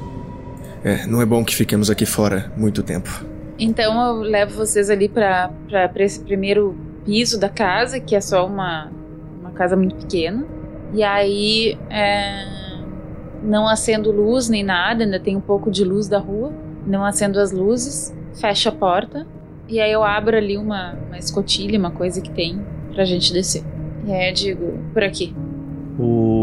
[0.83, 3.25] É, não é bom que fiquemos aqui fora muito tempo.
[3.57, 5.51] Então eu levo vocês ali pra
[5.97, 6.75] esse primeiro
[7.05, 8.91] piso da casa, que é só uma,
[9.39, 10.45] uma casa muito pequena.
[10.93, 12.45] E aí, é,
[13.43, 16.51] não acendo luz nem nada, ainda tem um pouco de luz da rua.
[16.85, 19.27] Não acendo as luzes, fecho a porta.
[19.69, 22.59] E aí eu abro ali uma, uma escotilha, uma coisa que tem
[22.93, 23.63] pra gente descer.
[24.05, 25.33] E aí eu digo, por aqui.
[25.99, 26.40] O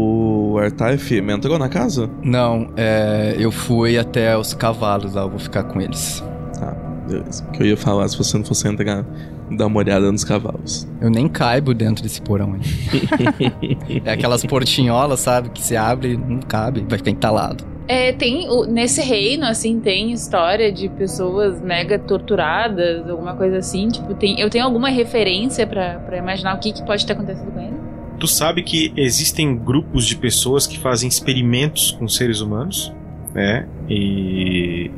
[0.57, 2.09] Artaif entrou na casa?
[2.23, 6.23] Não, é, eu fui até os cavalos lá, eu vou ficar com eles.
[6.59, 6.75] Tá,
[7.07, 7.43] beleza.
[7.47, 9.05] O que eu ia falar se você não fosse entrar,
[9.51, 10.87] dar uma olhada nos cavalos.
[11.01, 14.01] Eu nem caibo dentro desse porão aí.
[14.05, 17.63] é aquelas portinholas, sabe, que se abre e não cabe, vai ficar entalado.
[17.87, 23.87] É, tem o- nesse reino, assim, tem história de pessoas mega torturadas, alguma coisa assim.
[23.87, 27.51] Tipo, tem, eu tenho alguma referência pra pra imaginar o que, que pode ter acontecido
[27.51, 27.78] com ele?
[28.19, 32.93] Tu sabe que existem grupos de pessoas que fazem experimentos com seres humanos,
[33.33, 33.67] né?
[33.89, 34.91] E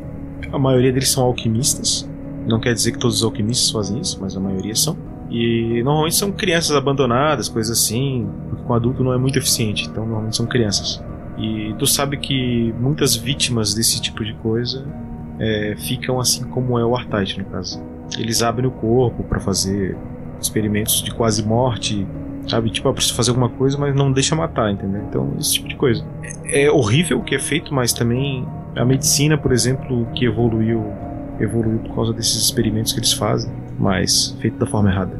[0.51, 2.09] a maioria deles são alquimistas.
[2.47, 4.97] Não quer dizer que todos os alquimistas fazem isso, mas a maioria são.
[5.29, 10.03] E normalmente são crianças abandonadas, coisas assim, porque com adulto não é muito eficiente, então
[10.03, 11.01] normalmente são crianças.
[11.37, 14.85] E tu sabe que muitas vítimas desse tipo de coisa
[15.39, 17.81] é, ficam assim como é o Artite, no caso.
[18.17, 19.97] Eles abrem o corpo para fazer
[20.39, 22.05] experimentos de quase morte,
[22.47, 22.69] sabe?
[22.69, 25.01] Tipo, ah, preciso fazer alguma coisa, mas não deixa matar, entendeu?
[25.09, 26.05] Então, esse tipo de coisa.
[26.23, 30.85] É é horrível o que é feito, mas também a medicina, por exemplo, que evoluiu,
[31.39, 35.19] evoluiu por causa desses experimentos que eles fazem, mas feito da forma errada.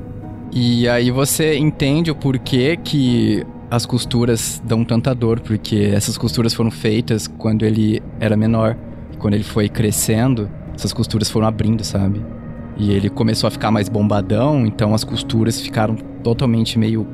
[0.52, 6.54] E aí você entende o porquê que as costuras dão tanta dor, porque essas costuras
[6.54, 8.76] foram feitas quando ele era menor.
[9.18, 12.22] Quando ele foi crescendo, essas costuras foram abrindo, sabe?
[12.78, 17.06] E ele começou a ficar mais bombadão, então as costuras ficaram totalmente meio,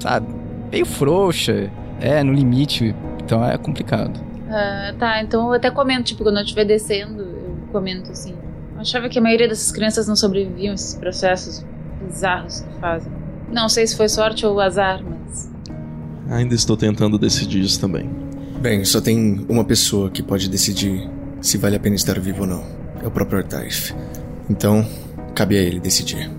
[0.00, 0.26] sabe,
[0.70, 4.20] meio frouxa, é, no limite, então é complicado.
[4.48, 8.34] Ah, tá, então eu até comento, tipo, quando eu estiver descendo, eu comento assim.
[8.74, 11.64] Eu achava que a maioria dessas crianças não sobreviviam a esses processos
[12.02, 13.12] bizarros que fazem.
[13.50, 15.50] Não sei se foi sorte ou azar, mas.
[16.30, 18.08] Ainda estou tentando decidir isso também.
[18.60, 21.08] Bem, só tem uma pessoa que pode decidir
[21.40, 22.64] se vale a pena estar vivo ou não.
[23.02, 23.94] É o próprio Artaif.
[24.48, 24.86] Então,
[25.34, 26.30] cabe a ele decidir.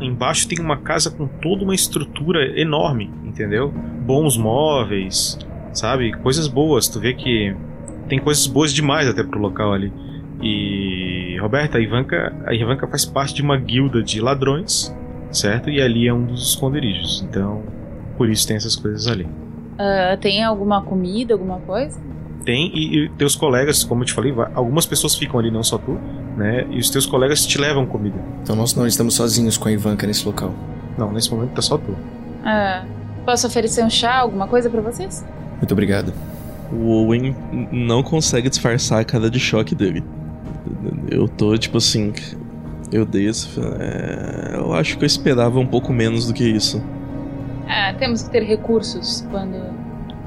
[0.00, 3.70] Embaixo tem uma casa com toda uma estrutura enorme, entendeu?
[3.70, 5.38] Bons móveis,
[5.72, 6.12] sabe?
[6.18, 6.88] Coisas boas.
[6.88, 7.54] Tu vê que
[8.08, 9.92] tem coisas boas demais até pro local ali.
[10.42, 14.94] E Roberta, a Ivanka, a Ivanka faz parte de uma guilda de ladrões,
[15.30, 15.70] certo?
[15.70, 17.26] E ali é um dos esconderijos.
[17.28, 17.62] Então,
[18.16, 19.26] por isso tem essas coisas ali.
[19.78, 21.98] ah, tem alguma comida, alguma coisa?
[22.44, 25.78] Tem, e, e teus colegas, como eu te falei, algumas pessoas ficam ali, não só
[25.78, 25.98] tu,
[26.36, 26.66] né?
[26.70, 28.18] E os teus colegas te levam comida.
[28.42, 30.52] Então nós não estamos sozinhos com a Ivanka nesse local.
[30.98, 31.96] Não, nesse momento tá só tu.
[32.44, 32.84] Ah,
[33.24, 35.24] posso oferecer um chá, alguma coisa pra vocês?
[35.56, 36.12] Muito obrigado.
[36.72, 37.34] O Owen
[37.72, 40.04] não consegue disfarçar a cara de choque dele.
[41.10, 42.12] Eu tô tipo assim.
[42.92, 43.48] Eu esse.
[43.80, 46.82] é, eu acho que eu esperava um pouco menos do que isso.
[47.68, 49.56] Ah, temos que ter recursos quando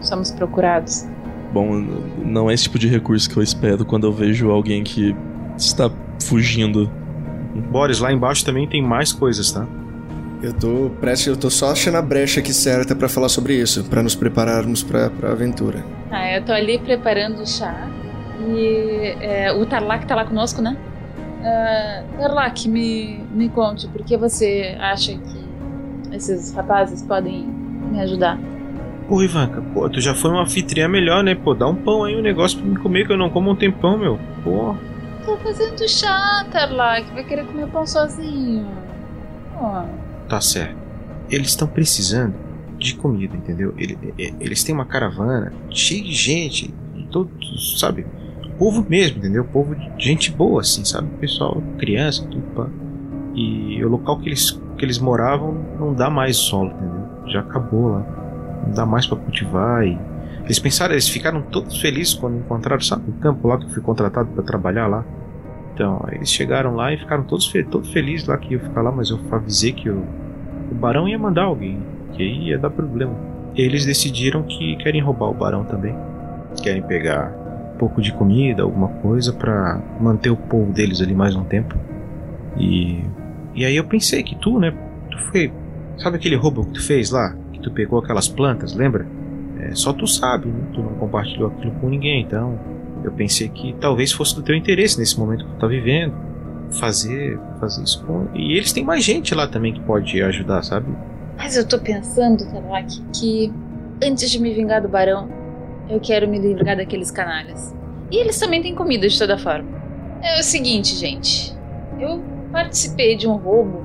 [0.01, 1.05] somos procurados.
[1.53, 1.77] Bom,
[2.23, 5.15] não é esse tipo de recurso que eu espero quando eu vejo alguém que
[5.65, 5.91] está
[6.23, 6.89] fugindo.
[7.71, 9.65] Boris, lá embaixo também tem mais coisas, tá?
[10.41, 13.83] Eu tô prestes, eu tô só achando a brecha aqui certa pra falar sobre isso,
[13.83, 15.83] pra nos prepararmos pra, pra aventura.
[16.09, 17.89] Ah, eu tô ali preparando o chá.
[18.47, 20.77] E é, o Tarlak tá lá conosco, né?
[21.43, 27.45] Ah, Tarlak, me, me conte, por que você acha que esses rapazes podem
[27.91, 28.39] me ajudar?
[29.09, 31.35] Pô, Ivanka, pô, tu já foi uma anfitriã melhor, né?
[31.35, 33.55] Pô, dá um pão aí, um negócio pra me comer que eu não como um
[33.55, 34.17] tempão, meu.
[34.43, 34.75] Pô.
[35.29, 37.13] Tô fazendo chá, Tarlak.
[37.13, 38.67] Vai querer comer pão sozinho.
[39.55, 39.83] Ó.
[40.27, 40.75] Tá certo.
[41.29, 42.33] Eles estão precisando
[42.79, 43.71] de comida, entendeu?
[43.77, 43.95] Ele-
[44.39, 46.73] Eles têm uma caravana cheia de gente,
[47.11, 48.07] todos, sabe?
[48.57, 49.45] Povo mesmo, entendeu?
[49.45, 51.07] Povo de gente boa, assim, sabe?
[51.19, 52.67] Pessoal, criança, tudo pá.
[53.35, 57.07] E o local que eles, que eles moravam não dá mais solo, entendeu?
[57.27, 58.61] Já acabou lá.
[58.65, 59.95] Não dá mais pra cultivar e.
[60.43, 64.29] Eles pensaram, eles ficaram todos felizes quando encontraram, sabe, o campo lá que fui contratado
[64.31, 65.05] pra trabalhar lá.
[65.79, 68.91] Então, eles chegaram lá e ficaram todos fe todos felizes lá que ia ficar lá,
[68.91, 70.03] mas eu avisei que o,
[70.73, 71.79] barão ia mandar alguém,
[72.11, 73.15] que aí ia dar problema.
[73.55, 75.95] Eles decidiram que querem roubar o barão também.
[76.61, 77.31] Querem pegar
[77.73, 81.77] um pouco de comida, alguma coisa pra manter o povo deles ali mais um tempo.
[82.57, 83.01] E
[83.55, 84.73] e aí eu pensei que tu, né,
[85.09, 85.49] tu foi,
[85.97, 89.07] sabe aquele roubo que tu fez lá, que tu pegou aquelas plantas, lembra?
[89.59, 90.59] É, só tu sabe, né?
[90.73, 92.59] Tu não compartilhou aquilo com ninguém, então
[93.03, 96.13] eu pensei que talvez fosse do teu interesse nesse momento que tu tá vivendo
[96.71, 100.87] fazer fazer isso com e eles têm mais gente lá também que pode ajudar, sabe?
[101.37, 103.51] Mas eu tô pensando, Tarlak, que
[104.03, 105.29] antes de me vingar do barão,
[105.89, 107.73] eu quero me livrar daqueles canalhas.
[108.11, 109.69] E eles também têm comida de toda forma.
[110.21, 111.55] É o seguinte, gente.
[111.99, 112.21] Eu
[112.51, 113.83] participei de um roubo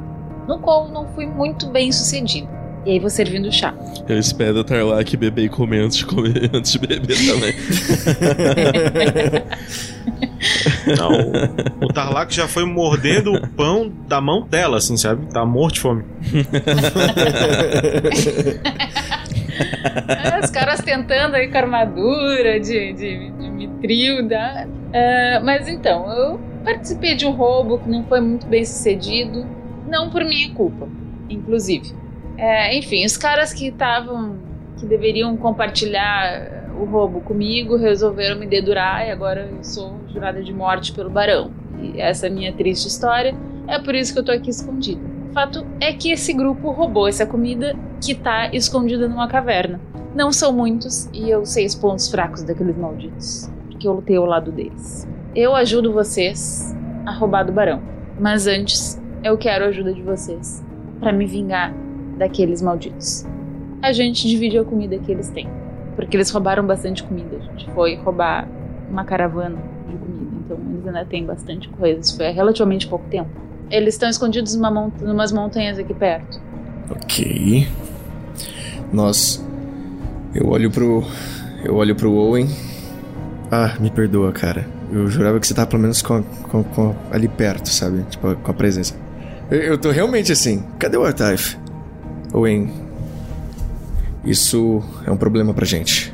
[0.48, 2.48] no qual não fui muito bem sucedido.
[2.86, 3.74] E aí vou servindo chá.
[4.08, 7.54] Eu espero estar lá que beber e comer antes de comer, antes de beber também.
[10.98, 15.26] Não, o, o Tarlac já foi mordendo o pão da mão dela, assim, sabe?
[15.26, 16.04] Tá morto de fome.
[20.42, 24.68] Os caras tentando aí com armadura de, de, de mitrilda.
[24.92, 29.46] É, mas então, eu participei de um roubo que não foi muito bem sucedido.
[29.88, 30.88] Não por minha culpa,
[31.30, 32.03] inclusive.
[32.36, 34.36] É, enfim, os caras que estavam.
[34.78, 40.52] que deveriam compartilhar o roubo comigo resolveram me dedurar e agora eu sou jurada de
[40.52, 41.50] morte pelo barão.
[41.80, 43.34] E essa é a minha triste história.
[43.66, 45.00] É por isso que eu tô aqui escondida.
[45.30, 49.80] O fato é que esse grupo roubou essa comida que tá escondida numa caverna.
[50.14, 54.26] Não são muitos e eu sei os pontos fracos daqueles malditos, porque eu lutei ao
[54.26, 55.08] lado deles.
[55.34, 56.74] Eu ajudo vocês
[57.04, 57.82] a roubar do barão,
[58.20, 60.64] mas antes eu quero a ajuda de vocês
[61.00, 61.74] para me vingar
[62.16, 63.24] daqueles malditos.
[63.82, 65.48] A gente divide a comida que eles têm,
[65.96, 67.36] porque eles roubaram bastante comida.
[67.36, 68.48] A gente foi roubar
[68.90, 69.56] uma caravana
[69.88, 72.00] de comida, então eles ainda têm bastante coisa.
[72.00, 73.28] Isso foi há relativamente pouco tempo.
[73.70, 76.40] Eles estão escondidos numa mont numas montanhas aqui perto.
[76.90, 77.66] Ok.
[78.92, 79.44] Nós.
[80.34, 81.02] Eu olho pro.
[81.64, 82.46] Eu olho pro Owen.
[83.50, 84.66] Ah, me perdoa, cara.
[84.92, 88.02] Eu jurava que você tava pelo menos com, a- com, com ali perto, sabe?
[88.10, 88.94] Tipo, com a presença.
[89.50, 90.62] Eu, eu tô realmente assim.
[90.78, 91.56] Cadê o Artaif?
[92.34, 92.68] Owen.
[94.24, 96.12] Isso é um problema pra gente.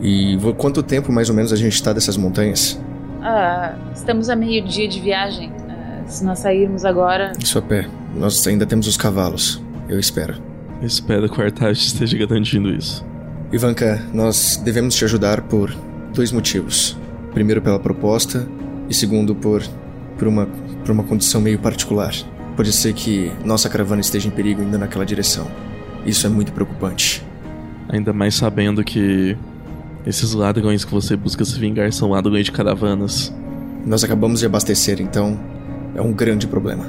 [0.00, 2.80] E quanto tempo mais ou menos a gente tá dessas montanhas?
[3.20, 5.52] Ah, estamos a meio dia de viagem.
[5.68, 7.86] Ah, se nós sairmos agora, Isso a pé.
[8.14, 9.62] Nós ainda temos os cavalos.
[9.88, 10.34] Eu espero.
[10.80, 13.04] Eu espero que o Artash esteja garantindo isso.
[13.52, 15.74] Ivanka, nós devemos te ajudar por
[16.14, 16.96] dois motivos.
[17.34, 18.46] Primeiro, pela proposta,
[18.88, 19.62] e segundo, por,
[20.16, 22.12] por, uma, por uma condição meio particular.
[22.60, 25.50] Pode ser que nossa caravana esteja em perigo indo naquela direção.
[26.04, 27.26] Isso é muito preocupante.
[27.88, 29.34] Ainda mais sabendo que
[30.04, 33.34] esses ladrões que você busca se vingar são ladrões de caravanas.
[33.86, 35.40] Nós acabamos de abastecer, então
[35.94, 36.84] é um grande problema.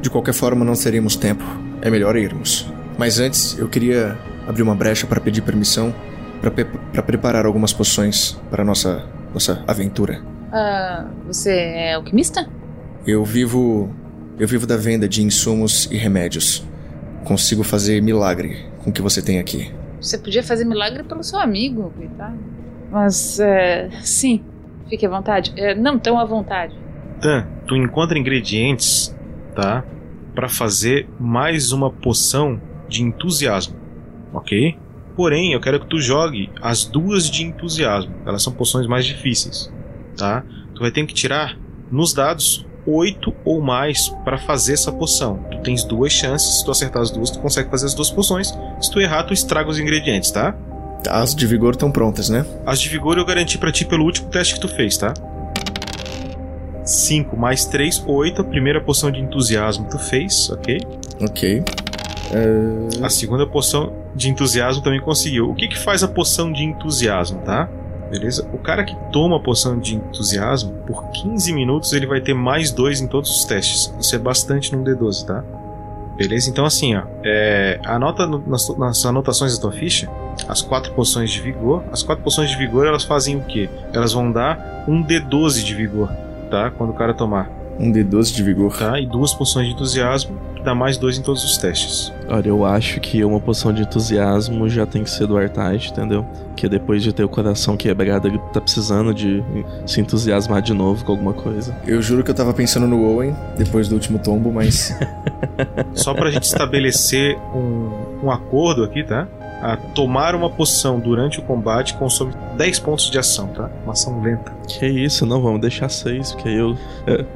[0.00, 1.42] De qualquer forma, não teremos tempo.
[1.82, 2.72] É melhor irmos.
[2.96, 4.16] Mas antes, eu queria
[4.46, 5.92] abrir uma brecha para pedir permissão
[6.92, 9.04] para preparar algumas poções para nossa
[9.34, 10.22] nossa aventura.
[10.52, 12.48] ah, você é alquimista?
[13.04, 13.92] Eu vivo.
[14.38, 16.64] Eu vivo da venda de insumos e remédios.
[17.24, 19.72] Consigo fazer milagre com o que você tem aqui.
[20.00, 22.38] Você podia fazer milagre pelo seu amigo, coitado.
[22.88, 24.44] Mas, é, sim,
[24.88, 25.52] fique à vontade.
[25.56, 26.72] É, não tão à vontade.
[27.20, 29.12] Tan, tu encontra ingredientes,
[29.56, 29.84] tá?
[30.36, 33.74] Pra fazer mais uma poção de entusiasmo,
[34.32, 34.78] ok?
[35.16, 38.14] Porém, eu quero que tu jogue as duas de entusiasmo.
[38.24, 39.68] Elas são poções mais difíceis,
[40.16, 40.44] tá?
[40.76, 41.58] Tu vai ter que tirar
[41.90, 45.38] nos dados oito ou mais pra fazer essa poção.
[45.50, 46.58] Tu tens duas chances.
[46.58, 48.52] Se tu acertar as duas, tu consegue fazer as duas poções.
[48.80, 50.54] Se tu errar, tu estraga os ingredientes, tá?
[51.08, 52.44] As de vigor estão prontas, né?
[52.66, 55.14] As de vigor eu garanti pra ti pelo último teste que tu fez, tá?
[56.84, 58.40] 5 mais 3, 8.
[58.40, 60.80] A primeira poção de entusiasmo tu fez, ok?
[61.20, 61.62] Ok.
[63.02, 65.50] A segunda poção de entusiasmo também conseguiu.
[65.50, 67.68] O que que faz a poção de entusiasmo, tá?
[68.10, 68.48] Beleza?
[68.52, 72.70] O cara que toma a poção de entusiasmo, por 15 minutos ele vai ter mais
[72.70, 73.92] 2 em todos os testes.
[74.00, 75.44] Isso é bastante num D12, tá?
[76.16, 76.50] Beleza?
[76.50, 77.02] Então assim, ó.
[77.22, 80.08] É, anota no- nas, nas anotações da tua ficha
[80.48, 81.84] as quatro poções de vigor.
[81.92, 83.68] As quatro poções de vigor elas fazem o quê?
[83.92, 86.08] Elas vão dar um D12 de vigor,
[86.50, 86.70] tá?
[86.70, 87.50] Quando o cara tomar.
[87.78, 88.76] Um D12 de vigor.
[88.76, 88.98] Tá?
[88.98, 92.12] E duas poções de entusiasmo, dá mais dois em todos os testes.
[92.28, 96.26] Olha, eu acho que uma poção de entusiasmo já tem que ser do Artash, entendeu?
[96.56, 99.42] Que depois de ter o coração quebrado, ele tá precisando de
[99.86, 101.76] se entusiasmar de novo com alguma coisa.
[101.86, 104.94] Eu juro que eu tava pensando no Owen depois do último tombo, mas.
[105.94, 109.26] Só pra gente estabelecer um, um acordo aqui, tá?
[109.62, 113.70] A tomar uma poção durante o combate consome 10 pontos de ação, tá?
[113.84, 114.57] Uma ação lenta.
[114.68, 116.76] Que isso, não, vamos deixar seis, porque aí eu,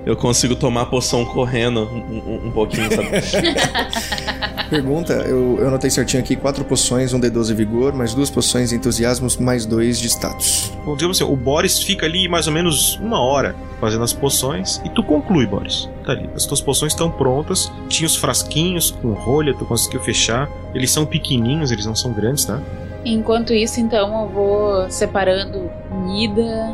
[0.05, 3.09] eu- consigo tomar a poção correndo um, um- um pouquinho, sabe?
[4.68, 8.76] Pergunta, eu, eu anotei certinho aqui: quatro poções, um D12 vigor, mais duas poções de
[8.76, 10.72] entusiasmos, mais dois de status.
[10.85, 14.80] Bom, digamos assim, o Boris fica ali mais ou menos uma hora fazendo as poções
[14.85, 15.89] e tu conclui, Boris.
[16.05, 16.28] Tá ali.
[16.35, 17.70] As tuas poções estão prontas.
[17.89, 20.49] Tinha os frasquinhos com rolha, tu conseguiu fechar.
[20.74, 22.61] Eles são pequenininhos, eles não são grandes, tá?
[23.05, 26.72] Enquanto isso, então, eu vou separando comida,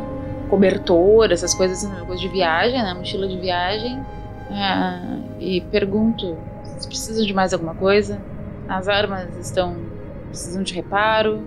[0.49, 2.93] cobertor, essas coisas, né, coisa de viagem, né?
[2.93, 3.99] Mochila de viagem.
[4.51, 6.35] Ah, e pergunto
[6.79, 8.19] se precisam de mais alguma coisa.
[8.67, 9.75] As armas estão.
[10.29, 11.41] precisam de reparo.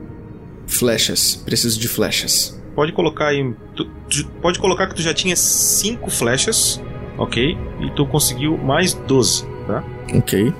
[0.66, 2.58] Flechas, preciso de flechas.
[2.74, 3.54] pode colocar aí.
[3.76, 6.80] Tu, tu- pode colocar que tu já tinha 5 flechas,
[7.18, 7.56] ok?
[7.80, 9.84] E tu conseguiu mais 12, tá?
[10.14, 10.52] Ok.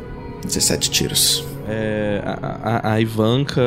[0.45, 1.45] 17 tiros.
[1.69, 3.63] É, a, a- a Ivanka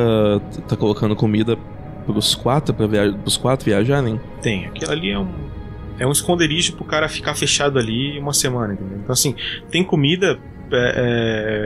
[0.68, 1.58] tá colocando comida
[2.06, 4.20] pros quatro, pra via pros quatro viajarem?
[4.42, 4.66] Tem.
[4.68, 5.28] Aquilo ali é um.
[5.98, 8.98] É um esconderijo pro cara ficar fechado ali uma semana, entendeu?
[8.98, 9.36] Então, assim,
[9.72, 10.38] tem comida.
[10.72, 10.94] É,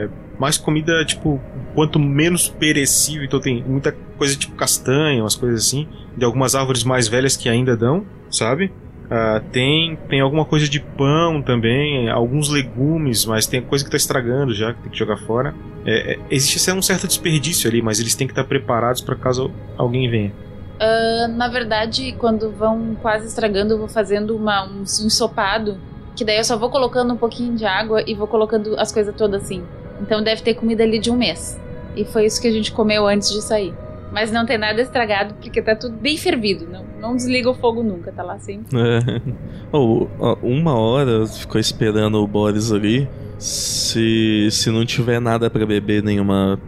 [0.06, 1.40] é, mais comida, tipo,
[1.74, 3.24] quanto menos perecível.
[3.24, 5.88] Então, tem muita coisa tipo castanha, umas coisas assim.
[6.16, 8.72] De algumas árvores mais velhas que ainda dão, sabe?
[9.10, 13.96] Ah, tem, tem alguma coisa de pão também, alguns legumes, mas tem coisa que tá
[13.96, 15.52] estragando já, que tem que jogar fora.
[15.84, 19.50] É, é, existe um certo desperdício ali, mas eles têm que estar preparados para caso
[19.76, 20.32] alguém venha.
[20.78, 25.78] Ah, na verdade, quando vão quase estragando, eu vou fazendo uma, um ensopado.
[26.16, 29.14] Que daí eu só vou colocando um pouquinho de água e vou colocando as coisas
[29.14, 29.64] todas assim.
[30.00, 31.58] Então deve ter comida ali de um mês.
[31.96, 33.74] E foi isso que a gente comeu antes de sair.
[34.12, 36.66] Mas não tem nada estragado porque tá tudo bem fervido.
[36.66, 38.78] Não, não desliga o fogo nunca, tá lá sempre.
[38.78, 39.20] É.
[39.72, 40.08] Oh,
[40.42, 43.08] uma hora ficou esperando o Boris ali.
[43.38, 46.58] Se, se não tiver nada pra beber, nenhuma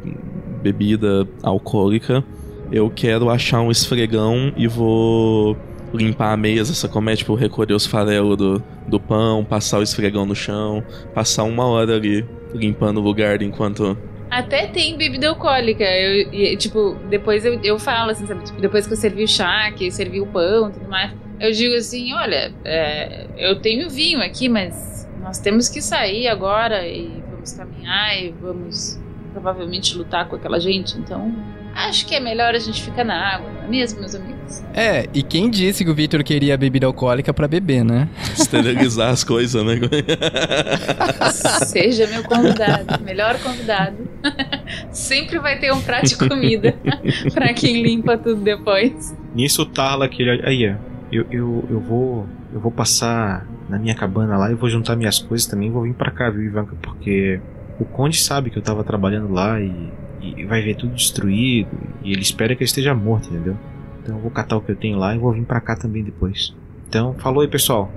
[0.62, 2.24] bebida alcoólica,
[2.70, 5.57] eu quero achar um esfregão e vou
[5.93, 7.16] limpar a mesa, como é?
[7.16, 11.97] Tipo, recolher os farelos do, do pão, passar o esfregão no chão, passar uma hora
[11.97, 12.24] ali
[12.55, 13.97] limpando o lugar enquanto.
[14.33, 15.85] Até tem bebida alcoólica.
[15.85, 18.43] Eu, tipo, depois eu, eu falo assim, sabe?
[18.43, 21.53] Tipo, depois que eu servi o chá, que servi o pão e tudo mais, eu
[21.53, 27.22] digo assim: olha, é, eu tenho vinho aqui, mas nós temos que sair agora e
[27.30, 28.99] vamos caminhar e vamos
[29.33, 30.97] provavelmente lutar com aquela gente.
[30.97, 31.30] Então,
[31.75, 34.62] acho que é melhor a gente ficar na água, não é mesmo, meus amigos?
[34.75, 38.09] É, e quem disse que o Victor queria bebida alcoólica pra beber, né?
[38.37, 39.81] Esterilizar as coisas, né?
[41.66, 43.97] Seja meu convidado, melhor convidado.
[44.91, 46.75] Sempre vai ter um prato de comida
[47.33, 49.16] pra quem limpa tudo depois.
[49.35, 50.43] Nisso o Tarla que ele.
[50.47, 50.93] Aí, ó.
[51.11, 52.27] Eu, eu, eu vou.
[52.53, 55.83] Eu vou passar na minha cabana lá e vou juntar minhas coisas também e vou
[55.83, 56.77] vir pra cá, viu, Ivanka?
[56.83, 57.41] Porque
[57.79, 59.91] o Conde sabe que eu tava trabalhando lá e,
[60.23, 61.70] e vai ver tudo destruído.
[62.03, 63.57] E ele espera que eu esteja morto, entendeu?
[64.03, 66.03] Então eu vou catar o que eu tenho lá e vou vir pra cá também
[66.03, 66.55] depois.
[66.89, 67.91] Então, falou aí, pessoal.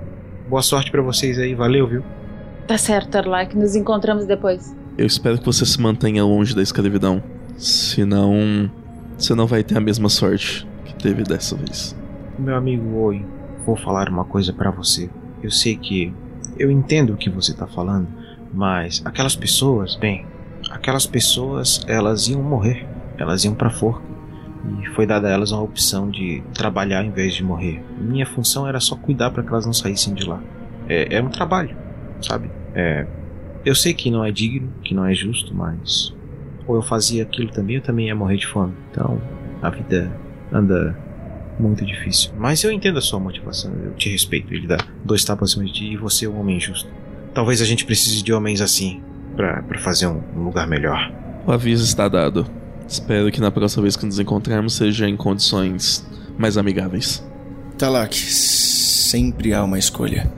[0.48, 2.02] Boa sorte pra vocês aí, valeu, viu?
[2.66, 4.74] Tá certo, Tarlac, nos encontramos depois.
[4.96, 7.22] Eu espero que você se mantenha longe da escravidão.
[7.56, 8.70] Senão.
[9.18, 11.96] Você não vai ter a mesma sorte que teve dessa vez.
[12.38, 13.24] Meu amigo Oi,
[13.64, 15.08] vou falar uma coisa pra você.
[15.42, 16.12] Eu sei que.
[16.58, 18.08] Eu entendo o que você tá falando,
[18.52, 20.24] mas aquelas pessoas, bem,
[20.70, 22.86] aquelas pessoas, elas iam morrer.
[23.18, 24.04] Elas iam pra forca.
[24.80, 27.82] E foi dada a elas uma opção de trabalhar em vez de morrer.
[27.98, 30.42] Minha função era só cuidar para que elas não saíssem de lá.
[30.88, 31.76] É, é um trabalho,
[32.20, 32.50] sabe?
[32.74, 33.06] É,
[33.64, 36.14] eu sei que não é digno, que não é justo, mas.
[36.66, 38.74] Ou eu fazia aquilo também, eu também ia morrer de fome.
[38.90, 39.20] Então,
[39.62, 40.10] a vida
[40.52, 40.98] anda
[41.58, 42.32] muito difícil.
[42.36, 44.52] Mas eu entendo a sua motivação, eu te respeito.
[44.52, 46.90] Ele dá dois tapas acima de ti e você é um homem justo.
[47.32, 49.00] Talvez a gente precise de homens assim
[49.36, 51.12] para fazer um, um lugar melhor.
[51.46, 52.46] O aviso está dado.
[52.88, 56.06] Espero que na próxima vez que nos encontrarmos seja em condições
[56.38, 57.24] mais amigáveis.
[57.76, 60.32] Talak, sempre há uma escolha.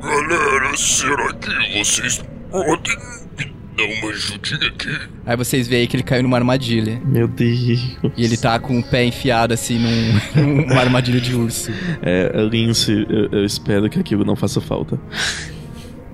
[0.00, 2.96] Galera, será que vocês podem
[3.38, 4.98] me dar uma ajudinha aqui?
[5.26, 7.00] Aí vocês veem que ele caiu numa armadilha.
[7.04, 7.98] Meu Deus.
[8.16, 11.70] E ele tá com o pé enfiado assim num, numa armadilha de urso.
[12.02, 14.98] É, Lince, eu, eu espero que aquilo não faça falta.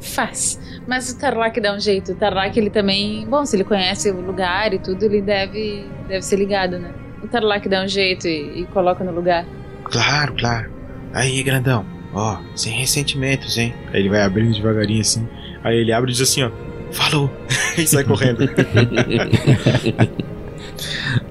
[0.00, 0.58] Faz.
[0.86, 2.12] Mas o Tarlac dá um jeito.
[2.12, 3.26] O Tarlac, ele também.
[3.26, 6.92] Bom, se ele conhece o lugar e tudo, ele deve, deve ser ligado, né?
[7.22, 9.44] O Tarlac dá um jeito e, e coloca no lugar.
[9.84, 10.70] Claro, claro.
[11.12, 11.84] Aí, grandão.
[12.14, 13.74] Ó, sem ressentimentos, hein?
[13.92, 15.28] Aí ele vai abrindo devagarinho assim.
[15.64, 16.50] Aí ele abre e diz assim, ó.
[16.92, 17.30] Falou!
[17.76, 18.48] e sai correndo.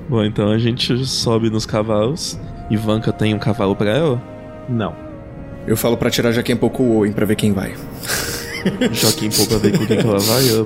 [0.10, 2.39] Bom, então a gente sobe nos cavalos.
[2.70, 4.22] Ivanka tem um cavalo pra ela?
[4.68, 4.95] Não.
[5.66, 7.74] Eu falo pra tirar Jaquem pouco o Owen pra ver quem vai.
[8.93, 10.49] Joaquim pouco a ver com quem que ela vai.
[10.49, 10.66] Eu,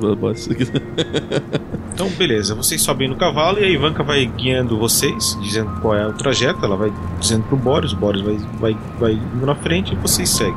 [1.93, 2.55] Então, beleza.
[2.55, 6.63] Vocês sobem no cavalo e a Ivanka vai guiando vocês, dizendo qual é o trajeto.
[6.63, 7.91] Ela vai dizendo pro Boris.
[7.91, 10.55] O Boris vai, vai, vai indo na frente e vocês seguem.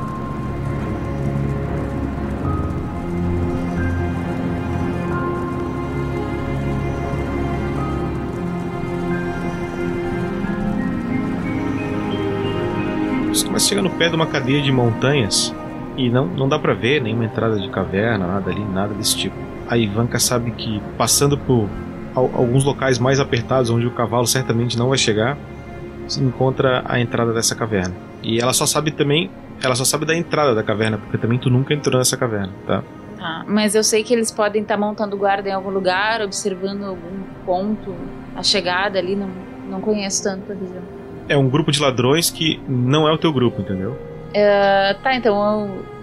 [13.33, 15.53] Você começa a chegar no pé de uma cadeia de montanhas
[15.97, 19.35] e não, não dá pra ver nenhuma entrada de caverna, nada ali, nada desse tipo.
[19.69, 21.69] A Ivanka sabe que passando por
[22.15, 25.37] al- alguns locais mais apertados, onde o cavalo certamente não vai chegar,
[26.07, 27.93] se encontra a entrada dessa caverna.
[28.21, 29.29] E ela só sabe também,
[29.63, 32.83] ela só sabe da entrada da caverna, porque também tu nunca entrou nessa caverna, tá?
[33.17, 33.45] Tá.
[33.47, 37.95] Mas eu sei que eles podem estar montando guarda em algum lugar, observando algum ponto,
[38.35, 39.15] a chegada ali.
[39.15, 39.29] Não,
[39.69, 40.81] não conheço tanto a região.
[41.29, 43.97] é um grupo de ladrões que não é o teu grupo, entendeu?
[44.33, 45.35] É, tá, então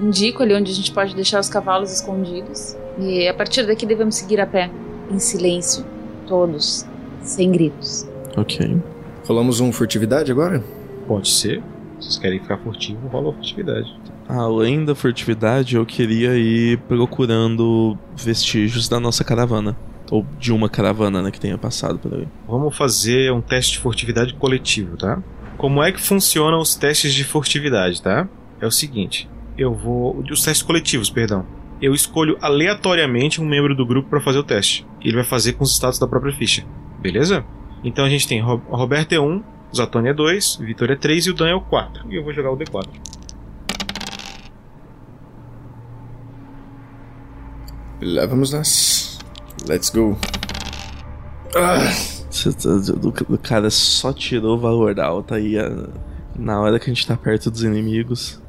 [0.00, 2.76] eu indico ali onde a gente pode deixar os cavalos escondidos.
[2.98, 4.70] E a partir daqui devemos seguir a pé,
[5.10, 5.84] em silêncio,
[6.26, 6.86] todos,
[7.22, 8.08] sem gritos.
[8.36, 8.80] Ok.
[9.26, 10.62] Rolamos um furtividade agora?
[11.06, 11.62] Pode ser.
[11.98, 13.94] Se vocês querem ficar furtivo, rola a furtividade.
[14.28, 19.76] Além da furtividade, eu queria ir procurando vestígios da nossa caravana.
[20.10, 22.26] Ou de uma caravana, né, que tenha passado por aí.
[22.48, 25.22] Vamos fazer um teste de furtividade coletivo, tá?
[25.60, 28.26] Como é que funcionam os testes de furtividade, tá?
[28.58, 30.16] É o seguinte, eu vou.
[30.30, 31.44] Os testes coletivos, perdão.
[31.82, 34.86] Eu escolho aleatoriamente um membro do grupo para fazer o teste.
[35.02, 36.64] Ele vai fazer com os status da própria ficha.
[36.98, 37.44] Beleza?
[37.84, 39.42] Então a gente tem Ro- Roberto é 1,
[39.76, 42.10] Zatoni é 2, Vitor é 3 e o Dan é o 4.
[42.10, 42.88] E eu vou jogar o D4.
[48.02, 49.18] Lá vamos nós.
[49.68, 50.18] Let's go.
[51.54, 51.80] Ah,
[52.30, 55.56] O o cara só tirou o valor alto aí
[56.38, 58.39] na hora que a gente tá perto dos inimigos.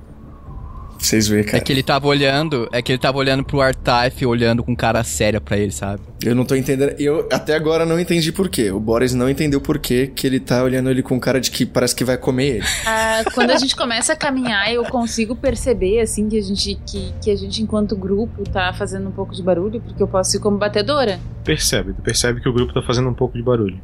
[1.06, 1.64] Vocês veem, É cara.
[1.64, 5.42] que ele tava olhando, é que ele tava olhando pro Artif, olhando com cara séria
[5.42, 6.02] pra ele, sabe?
[6.24, 6.94] Eu não tô entendendo.
[7.00, 8.72] Eu até agora não entendi por quê.
[8.72, 11.66] O Boris não entendeu por quê que ele tá olhando ele com cara de que
[11.66, 12.66] parece que vai comer ele.
[12.86, 17.14] Ah, quando a gente começa a caminhar, eu consigo perceber, assim, que a gente, que,
[17.24, 20.40] que a gente enquanto grupo, tá fazendo um pouco de barulho, porque eu posso ir
[20.40, 21.20] como batedora.
[21.44, 23.80] Percebe, tu percebe que o grupo tá fazendo um pouco de barulho.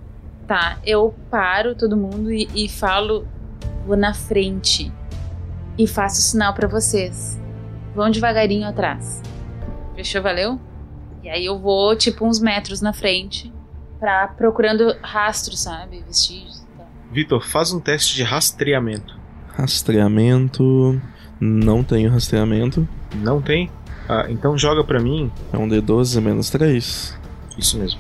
[0.48, 3.28] Tá, eu paro todo mundo e, e falo,
[3.86, 4.92] vou na frente
[5.78, 7.40] e faço sinal pra vocês.
[7.96, 9.22] Vão devagarinho atrás.
[9.96, 10.60] Fechou, valeu?
[11.24, 13.52] E aí eu vou, tipo, uns metros na frente,
[14.00, 16.04] pra, procurando rastros, sabe?
[16.08, 16.88] Vestígios e tal.
[17.12, 19.18] Vitor, faz um teste de rastreamento.
[19.50, 21.02] Rastreamento.
[21.40, 22.88] Não tenho rastreamento.
[23.16, 23.70] Não tem?
[24.08, 25.32] Ah, então joga pra mim.
[25.52, 27.18] É um D12 menos 3.
[27.58, 28.00] Isso mesmo.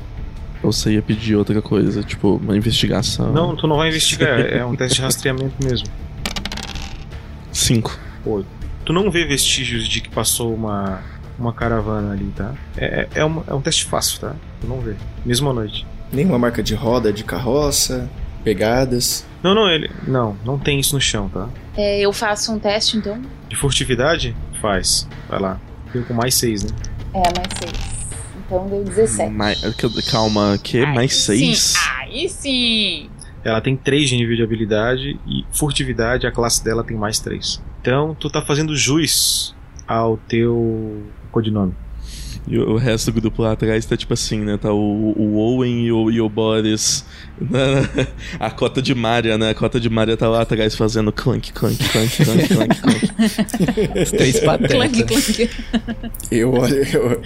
[0.64, 3.32] Ou você ia pedir outra coisa, tipo, uma investigação.
[3.32, 5.88] Não, tu não vai investigar, é um teste de rastreamento mesmo.
[7.58, 7.98] 5.
[8.24, 8.44] Pô,
[8.86, 11.02] tu não vê vestígios de que passou uma,
[11.38, 12.54] uma caravana ali, tá?
[12.78, 14.36] É, é, uma- é um teste fácil, tá?
[14.62, 14.96] Tu não vê.
[15.26, 15.86] Mesmo à noite.
[16.12, 18.10] Nenhuma marca de roda, de carroça,
[18.44, 19.26] pegadas.
[19.44, 19.90] Não, não, ele.
[20.08, 21.50] Não, não tem isso no chão, tá?
[21.76, 23.22] É, eu faço um teste, então?
[23.50, 24.36] De furtividade?
[24.62, 25.08] Faz.
[25.30, 25.60] Vai lá.
[25.92, 26.70] Tem com mais seis, né?
[27.14, 27.98] É, mais seis.
[28.46, 29.30] Então deu 17.
[29.32, 29.62] Mais,
[30.10, 30.80] calma, que?
[30.80, 31.74] Aí mais sim, 6?
[32.00, 33.10] Aí sim!
[33.48, 37.64] Ela tem 3 de nível de habilidade e furtividade, a classe dela tem mais 3.
[37.80, 39.56] Então, tu tá fazendo jus
[39.88, 41.74] ao teu codinome.
[42.48, 44.56] E o o resto do grupo lá atrás tá tipo assim, né?
[44.56, 47.04] Tá o, o Owen e o, e o Boris.
[47.42, 48.08] né?
[48.40, 49.50] A cota de Maria, né?
[49.50, 53.08] A cota de Maria tá lá atrás fazendo clunk, clunk, clunk, clunk, clunk, clunk.
[54.02, 55.36] Os três Clank, patetas.
[55.36, 55.50] clank.
[56.32, 57.22] Eu olho, eu,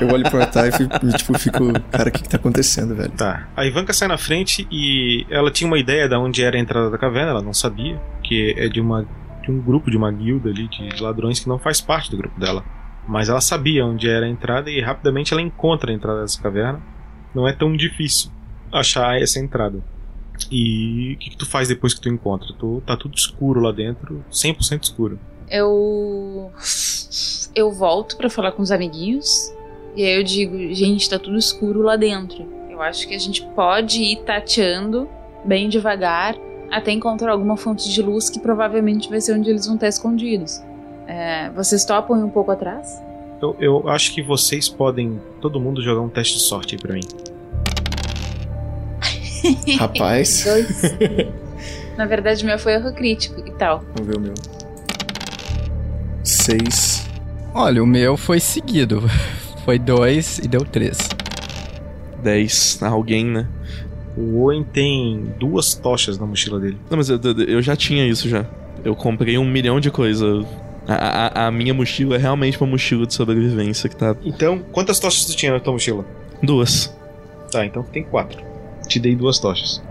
[0.00, 1.72] eu olho pro Artaif e tipo, fico.
[1.90, 3.10] Cara, o que, que tá acontecendo, velho?
[3.10, 3.48] Tá.
[3.56, 6.88] A Ivanka sai na frente e ela tinha uma ideia de onde era a entrada
[6.88, 9.06] da caverna, ela não sabia, que é de uma
[9.42, 12.38] de um grupo, de uma guilda ali de ladrões que não faz parte do grupo
[12.40, 12.64] dela.
[13.06, 16.82] Mas ela sabia onde era a entrada e rapidamente ela encontra a entrada dessa caverna.
[17.34, 18.30] Não é tão difícil
[18.72, 19.82] achar essa entrada.
[20.50, 22.48] E o que, que tu faz depois que tu encontra?
[22.58, 25.18] Tu, tá tudo escuro lá dentro, 100% escuro.
[25.48, 26.50] Eu.
[27.54, 29.52] Eu volto pra falar com os amiguinhos.
[29.94, 32.44] E aí eu digo, gente, tá tudo escuro lá dentro.
[32.68, 35.08] Eu acho que a gente pode ir tateando
[35.44, 36.34] bem devagar
[36.70, 40.60] até encontrar alguma fonte de luz que provavelmente vai ser onde eles vão estar escondidos.
[41.06, 43.00] É, vocês topam ir um pouco atrás?
[43.42, 46.94] Eu, eu acho que vocês podem, todo mundo, jogar um teste de sorte aí pra
[46.94, 47.02] mim.
[49.78, 50.44] Rapaz.
[50.44, 50.82] Dois.
[51.96, 53.84] Na verdade, o meu foi erro crítico e tal.
[53.94, 54.34] Vamos ver o meu.
[56.22, 57.08] Seis.
[57.54, 59.02] Olha, o meu foi seguido.
[59.64, 61.08] Foi dois e deu três.
[62.22, 62.82] 10.
[62.82, 63.48] Alguém, né?
[64.14, 66.76] O Owen tem duas tochas na mochila dele.
[66.90, 68.44] Não, mas eu, eu- eu já tinha isso já.
[68.84, 70.44] Eu comprei um milhão de coisas.
[70.86, 74.14] A, a, a minha mochila é realmente uma mochila de sobrevivência que tá.
[74.24, 76.04] Então, quantas tochas tu tinha na tua mochila?
[76.42, 76.94] Duas.
[77.50, 78.42] Tá, então tem quatro.
[78.86, 79.82] Te dei duas tochas.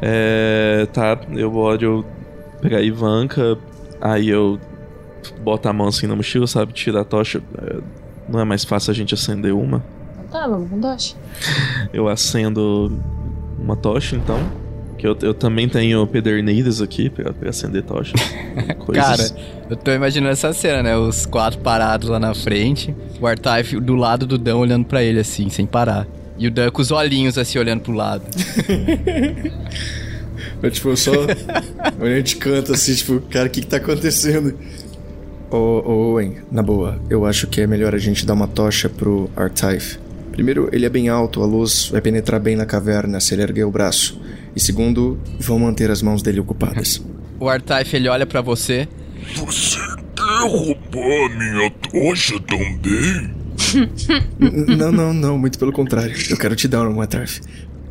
[0.00, 0.86] É.
[0.92, 2.04] Tá, eu vou
[2.60, 3.56] pegar a Ivanka,
[4.00, 4.58] aí eu
[5.42, 6.72] boto a mão assim na mochila, sabe?
[6.72, 7.40] Tira a tocha.
[7.58, 7.80] É,
[8.28, 9.84] não é mais fácil a gente acender uma?
[10.30, 11.16] Tá, vamos com Dosh.
[11.92, 12.90] Eu acendo
[13.58, 14.40] uma tocha então.
[15.02, 18.20] Que eu, eu também tenho pederneiras aqui pra, pra acender tochas.
[18.94, 19.30] Cara,
[19.68, 20.96] eu tô imaginando essa cena, né?
[20.96, 25.18] Os quatro parados lá na frente, o Artif do lado do Dan olhando pra ele
[25.18, 26.06] assim, sem parar.
[26.38, 28.22] E o Dan com os olhinhos assim olhando pro lado.
[30.62, 31.10] Eu, tipo, eu só
[32.00, 34.56] olhando de canto assim, tipo, cara, o que que tá acontecendo?
[35.50, 38.88] Ô, ô, Owen, na boa, eu acho que é melhor a gente dar uma tocha
[38.88, 39.98] pro Artaif.
[40.30, 43.64] Primeiro, ele é bem alto, a luz vai penetrar bem na caverna se ele erguer
[43.64, 44.20] o braço.
[44.54, 47.02] E segundo, vão manter as mãos dele ocupadas.
[47.40, 48.86] O Artaif ele olha pra você.
[49.34, 49.76] Você
[50.14, 53.34] quer roubar minha tocha também?
[54.76, 56.14] Não, não, não, muito pelo contrário.
[56.30, 57.40] Eu quero te dar uma Artaif.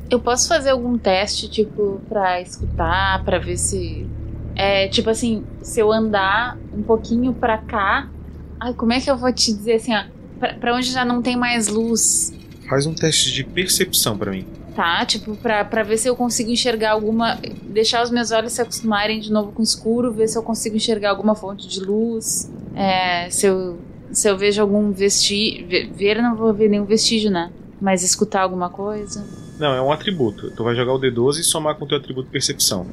[0.09, 4.07] Eu posso fazer algum teste, tipo, pra escutar, pra ver se.
[4.55, 8.09] É, tipo assim, se eu andar um pouquinho pra cá.
[8.57, 10.03] Ai, como é que eu vou te dizer assim, ó?
[10.39, 12.31] Pra, pra onde já não tem mais luz,
[12.71, 14.45] Faz um teste de percepção pra mim.
[14.75, 15.05] Tá?
[15.05, 17.39] Tipo, pra, pra ver se eu consigo enxergar alguma.
[17.63, 20.75] Deixar os meus olhos se acostumarem de novo com o escuro, ver se eu consigo
[20.75, 22.51] enxergar alguma fonte de luz.
[22.75, 23.77] É, se eu.
[24.11, 25.67] Se eu vejo algum vestígio.
[25.93, 27.51] Ver, não vou ver nenhum vestígio, né?
[27.79, 29.25] Mas escutar alguma coisa.
[29.57, 30.51] Não, é um atributo.
[30.51, 32.85] Tu vai jogar o D12 e somar com o teu atributo percepção.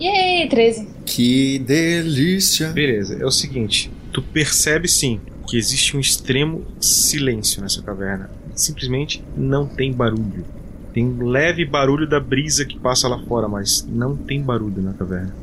[0.00, 0.88] Yay, 13.
[1.04, 2.68] Que delícia!
[2.68, 8.30] Beleza, é o seguinte: tu percebe sim que existe um extremo silêncio nessa caverna.
[8.60, 10.44] Simplesmente não tem barulho.
[10.92, 14.92] Tem um leve barulho da brisa que passa lá fora, mas não tem barulho na
[14.92, 15.34] caverna.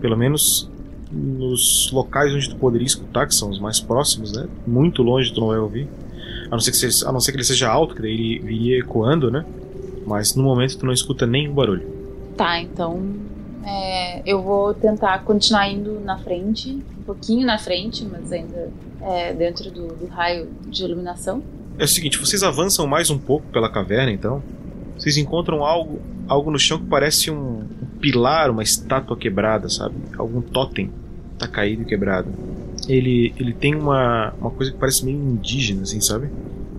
[0.00, 0.68] Pelo menos
[1.12, 4.48] nos locais onde tu poderia escutar, que são os mais próximos, né?
[4.66, 5.88] Muito longe tu não vai ouvir.
[6.46, 8.38] A não ser que, seja, a não ser que ele seja alto, que daí ele
[8.40, 9.44] viria ecoando, né?
[10.04, 11.86] Mas no momento tu não escuta nenhum barulho.
[12.36, 13.14] Tá, então
[13.64, 18.70] é, eu vou tentar continuar indo na frente, um pouquinho na frente, mas ainda
[19.02, 21.42] é, dentro do, do raio de iluminação.
[21.78, 24.42] É o seguinte, vocês avançam mais um pouco pela caverna, então.
[24.96, 29.94] Vocês encontram algo, algo no chão que parece um, um pilar, uma estátua quebrada, sabe?
[30.16, 30.90] Algum totem
[31.38, 32.30] tá caído e quebrado.
[32.88, 36.30] Ele, ele tem uma, uma coisa que parece meio indígena, assim, sabe?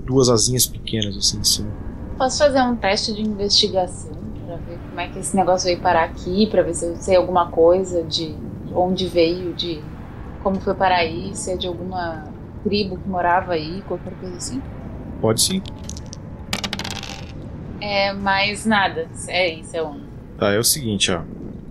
[0.03, 1.69] Duas asinhas pequenas, assim, em cima.
[2.17, 4.17] Posso fazer um teste de investigação
[4.47, 7.15] pra ver como é que esse negócio veio parar aqui, pra ver se eu sei
[7.17, 8.33] alguma coisa de
[8.73, 9.79] onde veio, de
[10.41, 12.25] como foi parar aí, se é de alguma
[12.63, 14.61] tribo que morava aí, qualquer coisa assim.
[15.22, 15.61] Pode sim.
[17.82, 19.07] É, mas nada.
[19.28, 19.99] É isso, é um.
[20.38, 21.22] Tá, é o seguinte, ó.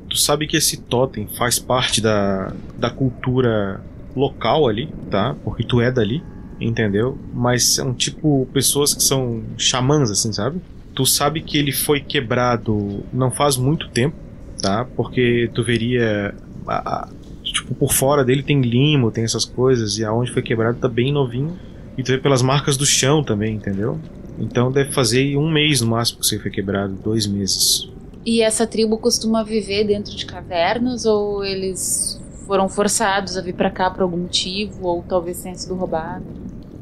[0.09, 3.81] Tu sabe que esse totem faz parte da, da cultura
[4.15, 5.35] local ali, tá?
[5.45, 6.23] Porque tu é dali,
[6.61, 7.19] entendeu?
[7.35, 10.61] Mas são tipo pessoas que são xamãs, assim, sabe?
[10.95, 14.17] Tu sabe que ele foi quebrado não faz muito tempo,
[14.63, 14.87] tá?
[14.97, 16.35] Porque tu veria.
[16.67, 17.09] a- a-
[17.45, 21.13] tipo, por fora dele tem limo, tem essas coisas, e aonde foi quebrado tá bem
[21.13, 21.57] novinho.
[21.97, 23.99] E tu vê pelas marcas do chão também, entendeu?
[24.39, 27.89] Então deve fazer um mês no máximo que você foi quebrado, dois meses.
[28.25, 33.71] E essa tribo costuma viver dentro de cavernas ou eles foram forçados a vir pra
[33.71, 36.25] cá por algum motivo ou talvez tenha sido roubado?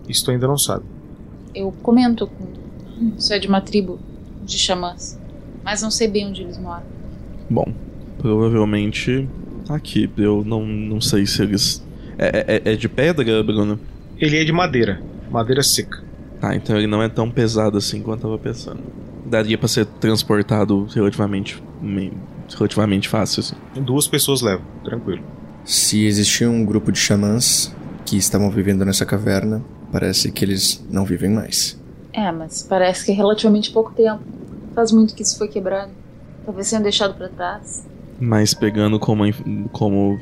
[0.09, 0.85] Isso tu ainda não sabe.
[1.55, 2.55] Eu comento com
[3.17, 3.99] isso é de uma tribo
[4.45, 5.19] de xamãs,
[5.63, 6.85] mas não sei bem onde eles moram.
[7.49, 7.67] Bom,
[8.19, 9.29] provavelmente
[9.69, 10.11] aqui.
[10.17, 11.83] Eu não, não sei se eles.
[12.19, 13.79] É, é, é de pedra, Bruno?
[14.19, 15.01] Ele é de madeira,
[15.31, 16.03] madeira seca.
[16.41, 18.83] Ah, então ele não é tão pesado assim quanto eu tava pensando.
[19.25, 21.63] Daria pra ser transportado relativamente,
[22.57, 23.57] relativamente fácil, assim.
[23.81, 25.23] Duas pessoas levam, tranquilo.
[25.65, 31.05] Se existia um grupo de xamãs que estavam vivendo nessa caverna, parece que eles não
[31.05, 31.81] vivem mais.
[32.13, 34.23] É, mas parece que é relativamente pouco tempo.
[34.75, 35.91] Faz muito que isso foi quebrado.
[36.45, 37.87] Talvez tenham deixado pra trás.
[38.21, 39.29] Mas pegando como a,
[39.73, 40.21] como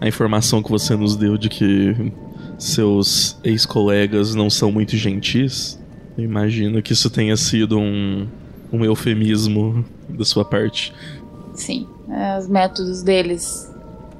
[0.00, 2.12] a informação que você nos deu de que
[2.58, 5.78] seus ex-colegas não são muito gentis,
[6.16, 8.26] eu imagino que isso tenha sido um,
[8.72, 10.92] um eufemismo da sua parte.
[11.54, 11.86] Sim,
[12.38, 13.72] os métodos deles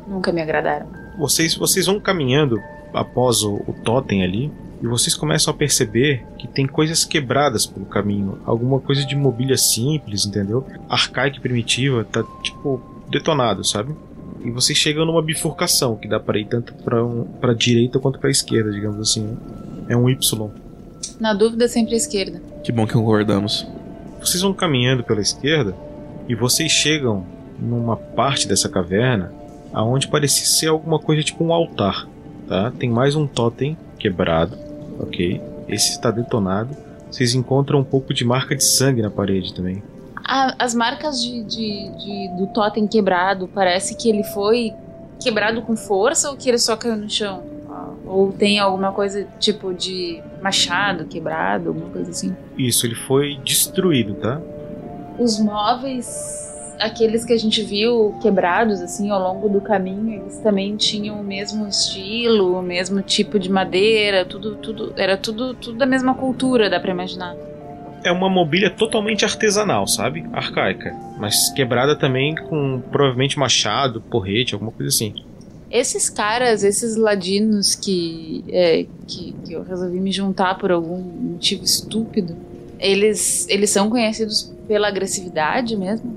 [0.07, 0.86] nunca me agradaram.
[1.18, 2.61] Vocês, vocês vão caminhando
[2.95, 7.86] após o, o totem ali e vocês começam a perceber que tem coisas quebradas pelo
[7.86, 8.39] caminho.
[8.45, 10.64] Alguma coisa de mobília simples, entendeu?
[10.89, 12.80] Arcaica e primitiva, tá tipo
[13.11, 13.95] detonado, sabe?
[14.45, 18.18] E vocês chegam numa bifurcação que dá para ir tanto para um, pra direita quanto
[18.18, 19.22] para esquerda, digamos assim.
[19.22, 19.36] né?
[19.89, 20.51] É um Y.
[21.18, 22.41] Na dúvida, sempre à esquerda.
[22.62, 23.66] Que bom que concordamos.
[24.20, 25.74] Vocês vão caminhando pela esquerda
[26.28, 27.24] e vocês chegam
[27.59, 29.32] numa parte dessa caverna
[29.72, 32.07] aonde parecia ser alguma coisa tipo um altar,
[32.49, 32.70] tá?
[32.78, 34.57] Tem mais um totem quebrado,
[34.99, 35.41] ok?
[35.68, 36.76] Esse está detonado.
[37.11, 39.82] Vocês encontram um pouco de marca de sangue na parede também.
[40.29, 44.74] Ah, as marcas de, de- de- do totem quebrado, parece que ele foi
[45.18, 47.43] quebrado com força ou que ele só caiu no chão?
[48.07, 52.35] Ou tem alguma coisa tipo de machado quebrado, alguma coisa assim?
[52.57, 54.41] Isso, ele foi destruído, tá?
[55.18, 60.76] Os móveis, aqueles que a gente viu quebrados assim ao longo do caminho, eles também
[60.76, 65.87] tinham o mesmo estilo, o mesmo tipo de madeira, tudo, tudo era tudo, tudo da
[65.87, 67.35] mesma cultura, dá pra imaginar.
[68.05, 70.25] É uma mobília totalmente artesanal, sabe?
[70.33, 70.95] Arcaica.
[71.19, 75.15] Mas quebrada também com provavelmente machado, porrete, alguma coisa assim.
[75.71, 81.65] Esses caras, esses ladinos que, é, que, que eu resolvi me juntar por algum motivo
[81.65, 82.35] estúpido,
[82.79, 86.17] Eles, eles são conhecidos pela agressividade mesmo?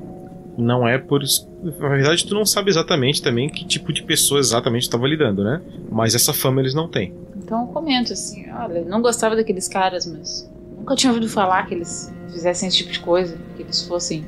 [0.58, 1.22] Não é por.
[1.64, 5.60] Na verdade, tu não sabe exatamente também que tipo de pessoa exatamente estava lidando, né?
[5.90, 7.14] Mas essa fama eles não têm.
[7.36, 10.50] Então eu comento assim, olha, não gostava daqueles caras, mas
[10.82, 14.26] nunca tinha ouvido falar que eles fizessem esse tipo de coisa, que eles fossem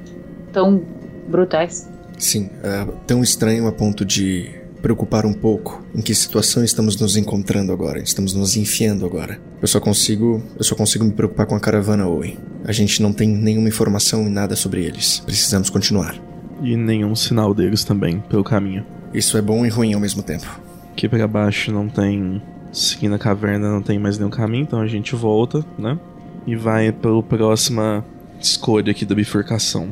[0.52, 0.82] tão
[1.28, 1.90] brutais.
[2.18, 7.16] Sim, é tão estranho a ponto de preocupar um pouco em que situação estamos nos
[7.16, 9.40] encontrando agora, estamos nos enfiando agora.
[9.62, 12.38] Eu só consigo, eu só consigo me preocupar com a caravana Owen.
[12.66, 15.20] A gente não tem nenhuma informação e nada sobre eles.
[15.20, 16.16] Precisamos continuar.
[16.62, 18.86] E nenhum sinal deles também pelo caminho.
[19.14, 20.62] Isso é bom e ruim ao mesmo tempo.
[20.92, 22.42] Aqui pra baixo não tem.
[22.72, 25.98] Seguindo a caverna não tem mais nenhum caminho, então a gente volta, né?
[26.46, 28.06] E vai pela próxima
[28.40, 29.90] escolha aqui da bifurcação.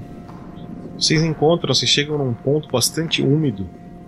[0.98, 3.68] Vocês encontram, vocês chegam num ponto bastante úmido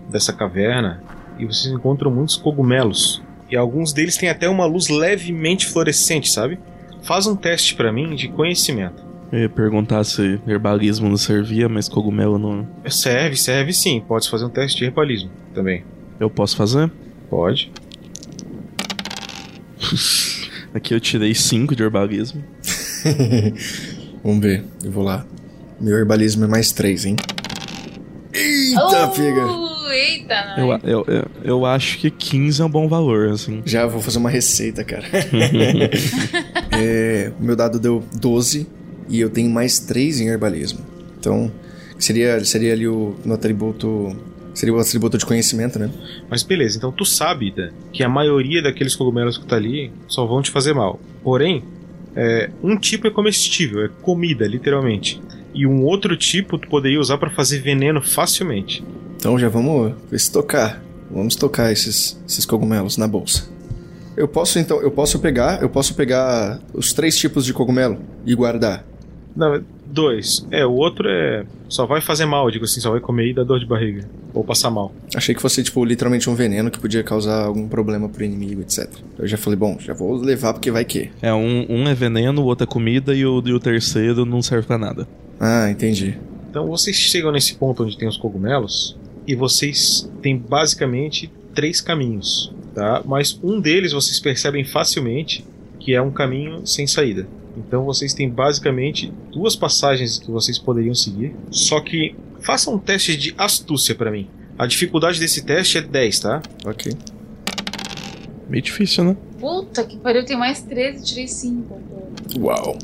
[0.09, 1.01] dessa caverna
[1.39, 3.21] e vocês encontram muitos cogumelos.
[3.49, 6.59] E alguns deles têm até uma luz levemente fluorescente, sabe?
[7.01, 9.03] Faz um teste pra mim de conhecimento.
[9.31, 12.67] Eu ia perguntar se herbalismo não servia, mas cogumelo não.
[12.87, 13.99] Serve, serve sim.
[13.99, 15.83] Pode fazer um teste de herbalismo também.
[16.19, 16.91] Eu posso fazer?
[17.29, 17.71] Pode.
[20.73, 22.43] Aqui eu tirei 5 de herbalismo.
[24.23, 25.25] Vamos ver, eu vou lá.
[25.79, 27.15] Meu herbalismo é mais três, hein?
[28.33, 29.45] Eita, pega!
[29.45, 33.61] Uh, eita, Eu, eu, eu, eu acho que 15 é um bom valor, assim.
[33.65, 35.03] Já vou fazer uma receita, cara.
[36.75, 38.67] É, o meu dado deu 12
[39.07, 40.79] e eu tenho mais 3 em herbalismo.
[41.19, 41.51] Então,
[41.99, 44.15] seria, seria ali o no atributo.
[44.53, 45.89] Seria o atributo de conhecimento, né?
[46.29, 50.25] Mas beleza, então tu sabe, Dan, que a maioria daqueles cogumelos que tá ali só
[50.25, 50.99] vão te fazer mal.
[51.23, 51.63] Porém,
[52.15, 55.21] é, um tipo é comestível, é comida, literalmente.
[55.53, 58.83] E um outro tipo tu poderia usar pra fazer veneno facilmente.
[59.15, 60.81] Então já vamos estocar.
[61.09, 63.47] Vamos tocar esses, esses cogumelos na bolsa.
[64.15, 68.35] Eu posso então, eu posso pegar, eu posso pegar os três tipos de cogumelo e
[68.35, 68.85] guardar.
[69.35, 70.45] Não, dois.
[70.51, 71.45] É, o outro é.
[71.69, 74.07] Só vai fazer mal, digo assim, só vai comer e dar dor de barriga.
[74.33, 74.93] Ou passar mal.
[75.15, 78.89] Achei que fosse tipo literalmente um veneno que podia causar algum problema pro inimigo, etc.
[79.17, 81.09] Eu já falei, bom, já vou levar porque vai que.
[81.21, 84.41] É, um, um é veneno, o outro é comida e o, e o terceiro não
[84.41, 85.07] serve pra nada.
[85.39, 86.17] Ah, entendi.
[86.49, 92.53] Então vocês chegam nesse ponto onde tem os cogumelos e vocês têm basicamente três caminhos,
[92.75, 93.01] tá?
[93.05, 95.43] Mas um deles vocês percebem facilmente
[95.79, 97.27] que é um caminho sem saída.
[97.55, 101.35] Então vocês têm basicamente duas passagens que vocês poderiam seguir.
[101.51, 104.27] Só que façam um teste de astúcia pra mim.
[104.57, 106.41] A dificuldade desse teste é 10, tá?
[106.65, 106.93] Ok.
[108.49, 109.17] Meio difícil, né?
[109.39, 111.81] Puta que pariu, tem mais 13, tirei 5.
[112.39, 112.77] Uau.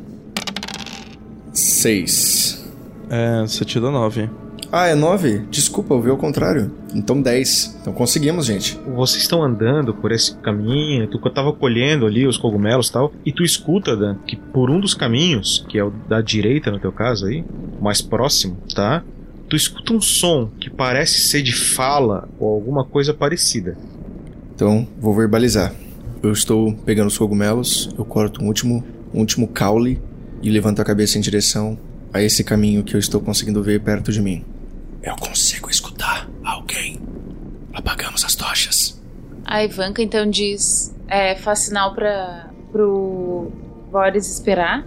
[1.54, 2.66] Seis.
[3.10, 4.30] É, você tira 9.
[4.72, 5.40] Ah, é nove?
[5.50, 6.72] Desculpa, eu vi ao contrário.
[6.94, 7.76] Então dez.
[7.82, 8.80] Então conseguimos, gente.
[8.96, 13.32] Vocês estão andando por esse caminho, tu tava colhendo ali os cogumelos e tal, e
[13.32, 16.92] tu escuta, Dan, que por um dos caminhos, que é o da direita no teu
[16.92, 17.44] caso aí,
[17.82, 19.04] mais próximo, tá?
[19.50, 23.76] Tu escuta um som que parece ser de fala ou alguma coisa parecida.
[24.54, 25.74] Então, vou verbalizar.
[26.22, 30.00] Eu estou pegando os cogumelos, eu corto um último, um último caule
[30.44, 31.76] e levanto a cabeça em direção
[32.14, 34.46] a esse caminho que eu estou conseguindo ver perto de mim.
[35.02, 37.00] Eu consigo escutar alguém.
[37.74, 39.02] Apagamos as tochas.
[39.46, 43.52] A Ivanka então diz: é, faz sinal pra, pro
[43.92, 44.86] Boris esperar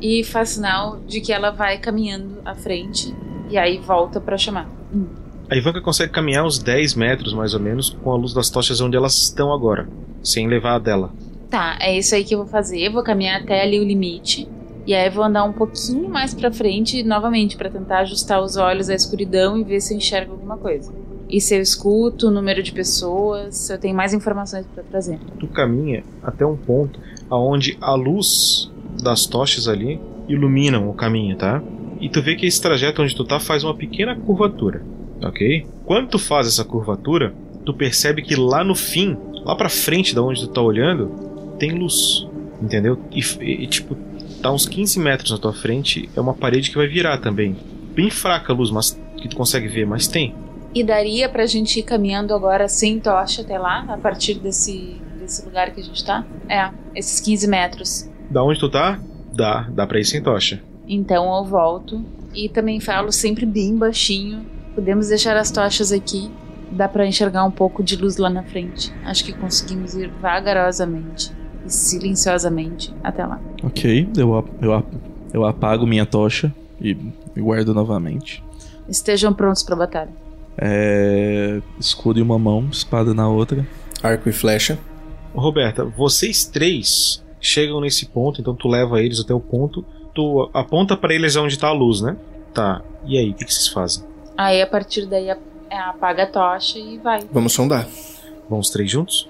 [0.00, 3.14] e faz sinal de que ela vai caminhando à frente
[3.48, 4.68] e aí volta pra chamar.
[4.92, 5.06] Hum.
[5.50, 8.80] A Ivanka consegue caminhar uns 10 metros mais ou menos com a luz das tochas
[8.80, 9.88] onde elas estão agora,
[10.22, 11.12] sem levar a dela.
[11.50, 12.80] Tá, é isso aí que eu vou fazer.
[12.80, 14.48] Eu vou caminhar até ali o limite.
[14.86, 18.88] E aí vou andar um pouquinho mais pra frente novamente pra tentar ajustar os olhos
[18.88, 20.92] à escuridão e ver se eu enxergo alguma coisa.
[21.28, 25.18] E se eu escuto o número de pessoas, se eu tenho mais informações pra trazer.
[25.38, 28.70] Tu caminha até um ponto aonde a luz
[29.02, 31.62] das tochas ali iluminam o caminho, tá?
[32.00, 34.82] E tu vê que esse trajeto onde tu tá faz uma pequena curvatura,
[35.22, 35.66] ok?
[35.86, 37.32] Quando tu faz essa curvatura,
[37.64, 41.08] tu percebe que lá no fim, lá pra frente da onde tu tá olhando,
[41.58, 42.26] tem luz,
[42.60, 42.98] entendeu?
[43.10, 43.96] E, e, tipo,
[44.42, 47.56] tá uns 15 metros na tua frente, é uma parede que vai virar também.
[47.94, 50.34] Bem fraca a luz, mas que tu consegue ver, mas tem.
[50.74, 55.44] E daria pra gente ir caminhando agora sem tocha até lá, a partir desse, desse
[55.44, 56.26] lugar que a gente tá?
[56.48, 58.10] É, esses 15 metros.
[58.30, 58.98] Da onde tu tá?
[59.32, 60.60] Dá, dá pra ir sem tocha.
[60.88, 64.44] Então eu volto e também falo sempre bem baixinho.
[64.74, 66.30] Podemos deixar as tochas aqui.
[66.70, 68.92] Dá pra enxergar um pouco de luz lá na frente.
[69.04, 71.30] Acho que conseguimos ir vagarosamente
[71.66, 73.40] silenciosamente até lá.
[73.62, 74.84] Ok, eu, eu,
[75.32, 76.96] eu apago minha tocha e
[77.34, 78.42] e guardo novamente.
[78.88, 80.10] Estejam prontos pra batalha.
[80.58, 83.66] É, escudo em uma mão, espada na outra.
[84.02, 84.78] Arco e flecha.
[85.34, 89.84] Roberta, vocês três chegam nesse ponto, então tu leva eles até o ponto
[90.14, 92.16] tu aponta pra eles onde tá a luz, né?
[92.52, 92.82] Tá.
[93.06, 94.04] E aí, o que, que vocês fazem?
[94.36, 95.38] Aí a partir daí é,
[95.78, 97.26] apaga a tocha e vai.
[97.32, 97.88] Vamos sondar.
[98.48, 99.28] Vão os três juntos?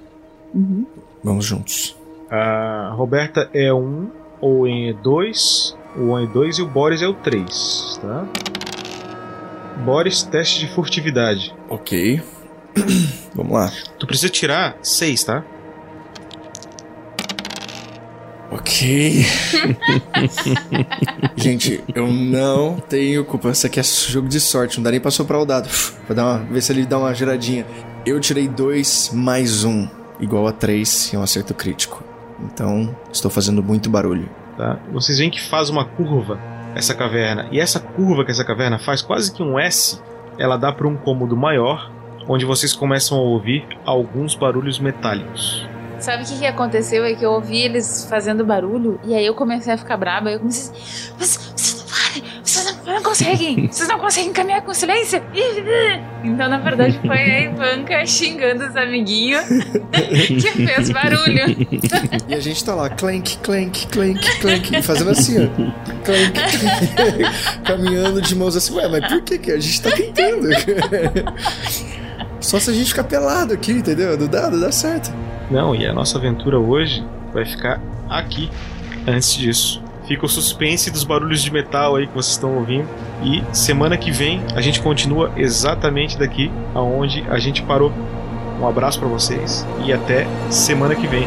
[0.53, 0.87] Uhum.
[1.23, 1.95] Vamos juntos.
[2.35, 4.09] A Roberta é um,
[4.41, 8.27] o Owen é dois, o Owen é dois e o Boris é o três, tá?
[9.85, 11.55] Boris, teste de furtividade.
[11.69, 12.23] Ok.
[13.37, 13.71] Vamos lá.
[13.99, 15.45] Tu precisa tirar seis, tá?
[18.51, 19.27] Ok.
[21.37, 23.51] Gente, eu não tenho culpa.
[23.51, 25.69] Isso aqui é jogo de sorte, não dá nem pra soprar o dado.
[26.07, 27.67] Pra dar uma, ver se ele dá uma giradinha.
[28.07, 32.12] Eu tirei 2 mais 1, um, igual a 3, e é um acerto crítico.
[32.45, 34.29] Então, estou fazendo muito barulho.
[34.57, 34.79] tá?
[34.93, 36.39] Vocês veem que faz uma curva
[36.75, 37.49] essa caverna.
[37.51, 40.01] E essa curva que essa caverna faz, quase que um S,
[40.39, 41.91] ela dá para um cômodo maior,
[42.29, 45.67] onde vocês começam a ouvir alguns barulhos metálicos.
[45.99, 47.05] Sabe o que, que aconteceu?
[47.05, 50.31] É que eu ouvi eles fazendo barulho e aí eu comecei a ficar braba.
[50.31, 51.53] Aí eu comecei assim: "Mas
[52.85, 53.69] não, não conseguem!
[53.69, 55.23] Vocês não conseguem caminhar com silêncio!
[56.25, 59.45] Então, na verdade, foi a Ivanka xingando os amiguinhos
[59.91, 61.67] que fez barulho.
[62.29, 65.49] E a gente tá lá, clank, clank, clank, clank, fazendo assim, ó.
[66.05, 66.33] Clank,
[66.97, 68.73] clank, caminhando de mãos assim.
[68.77, 70.49] Ué, mas por que, que a gente tá tentando?
[72.41, 74.17] Só se a gente ficar pelado aqui, entendeu?
[74.17, 75.13] Não dá, não dá certo.
[75.51, 78.49] Não, e a nossa aventura hoje vai ficar aqui.
[79.07, 82.89] Antes disso, fica o suspense dos barulhos de metal aí que vocês estão ouvindo.
[83.23, 87.93] E semana que vem a gente continua exatamente daqui aonde a gente parou.
[88.61, 91.27] Um abraço pra vocês e até semana que vem.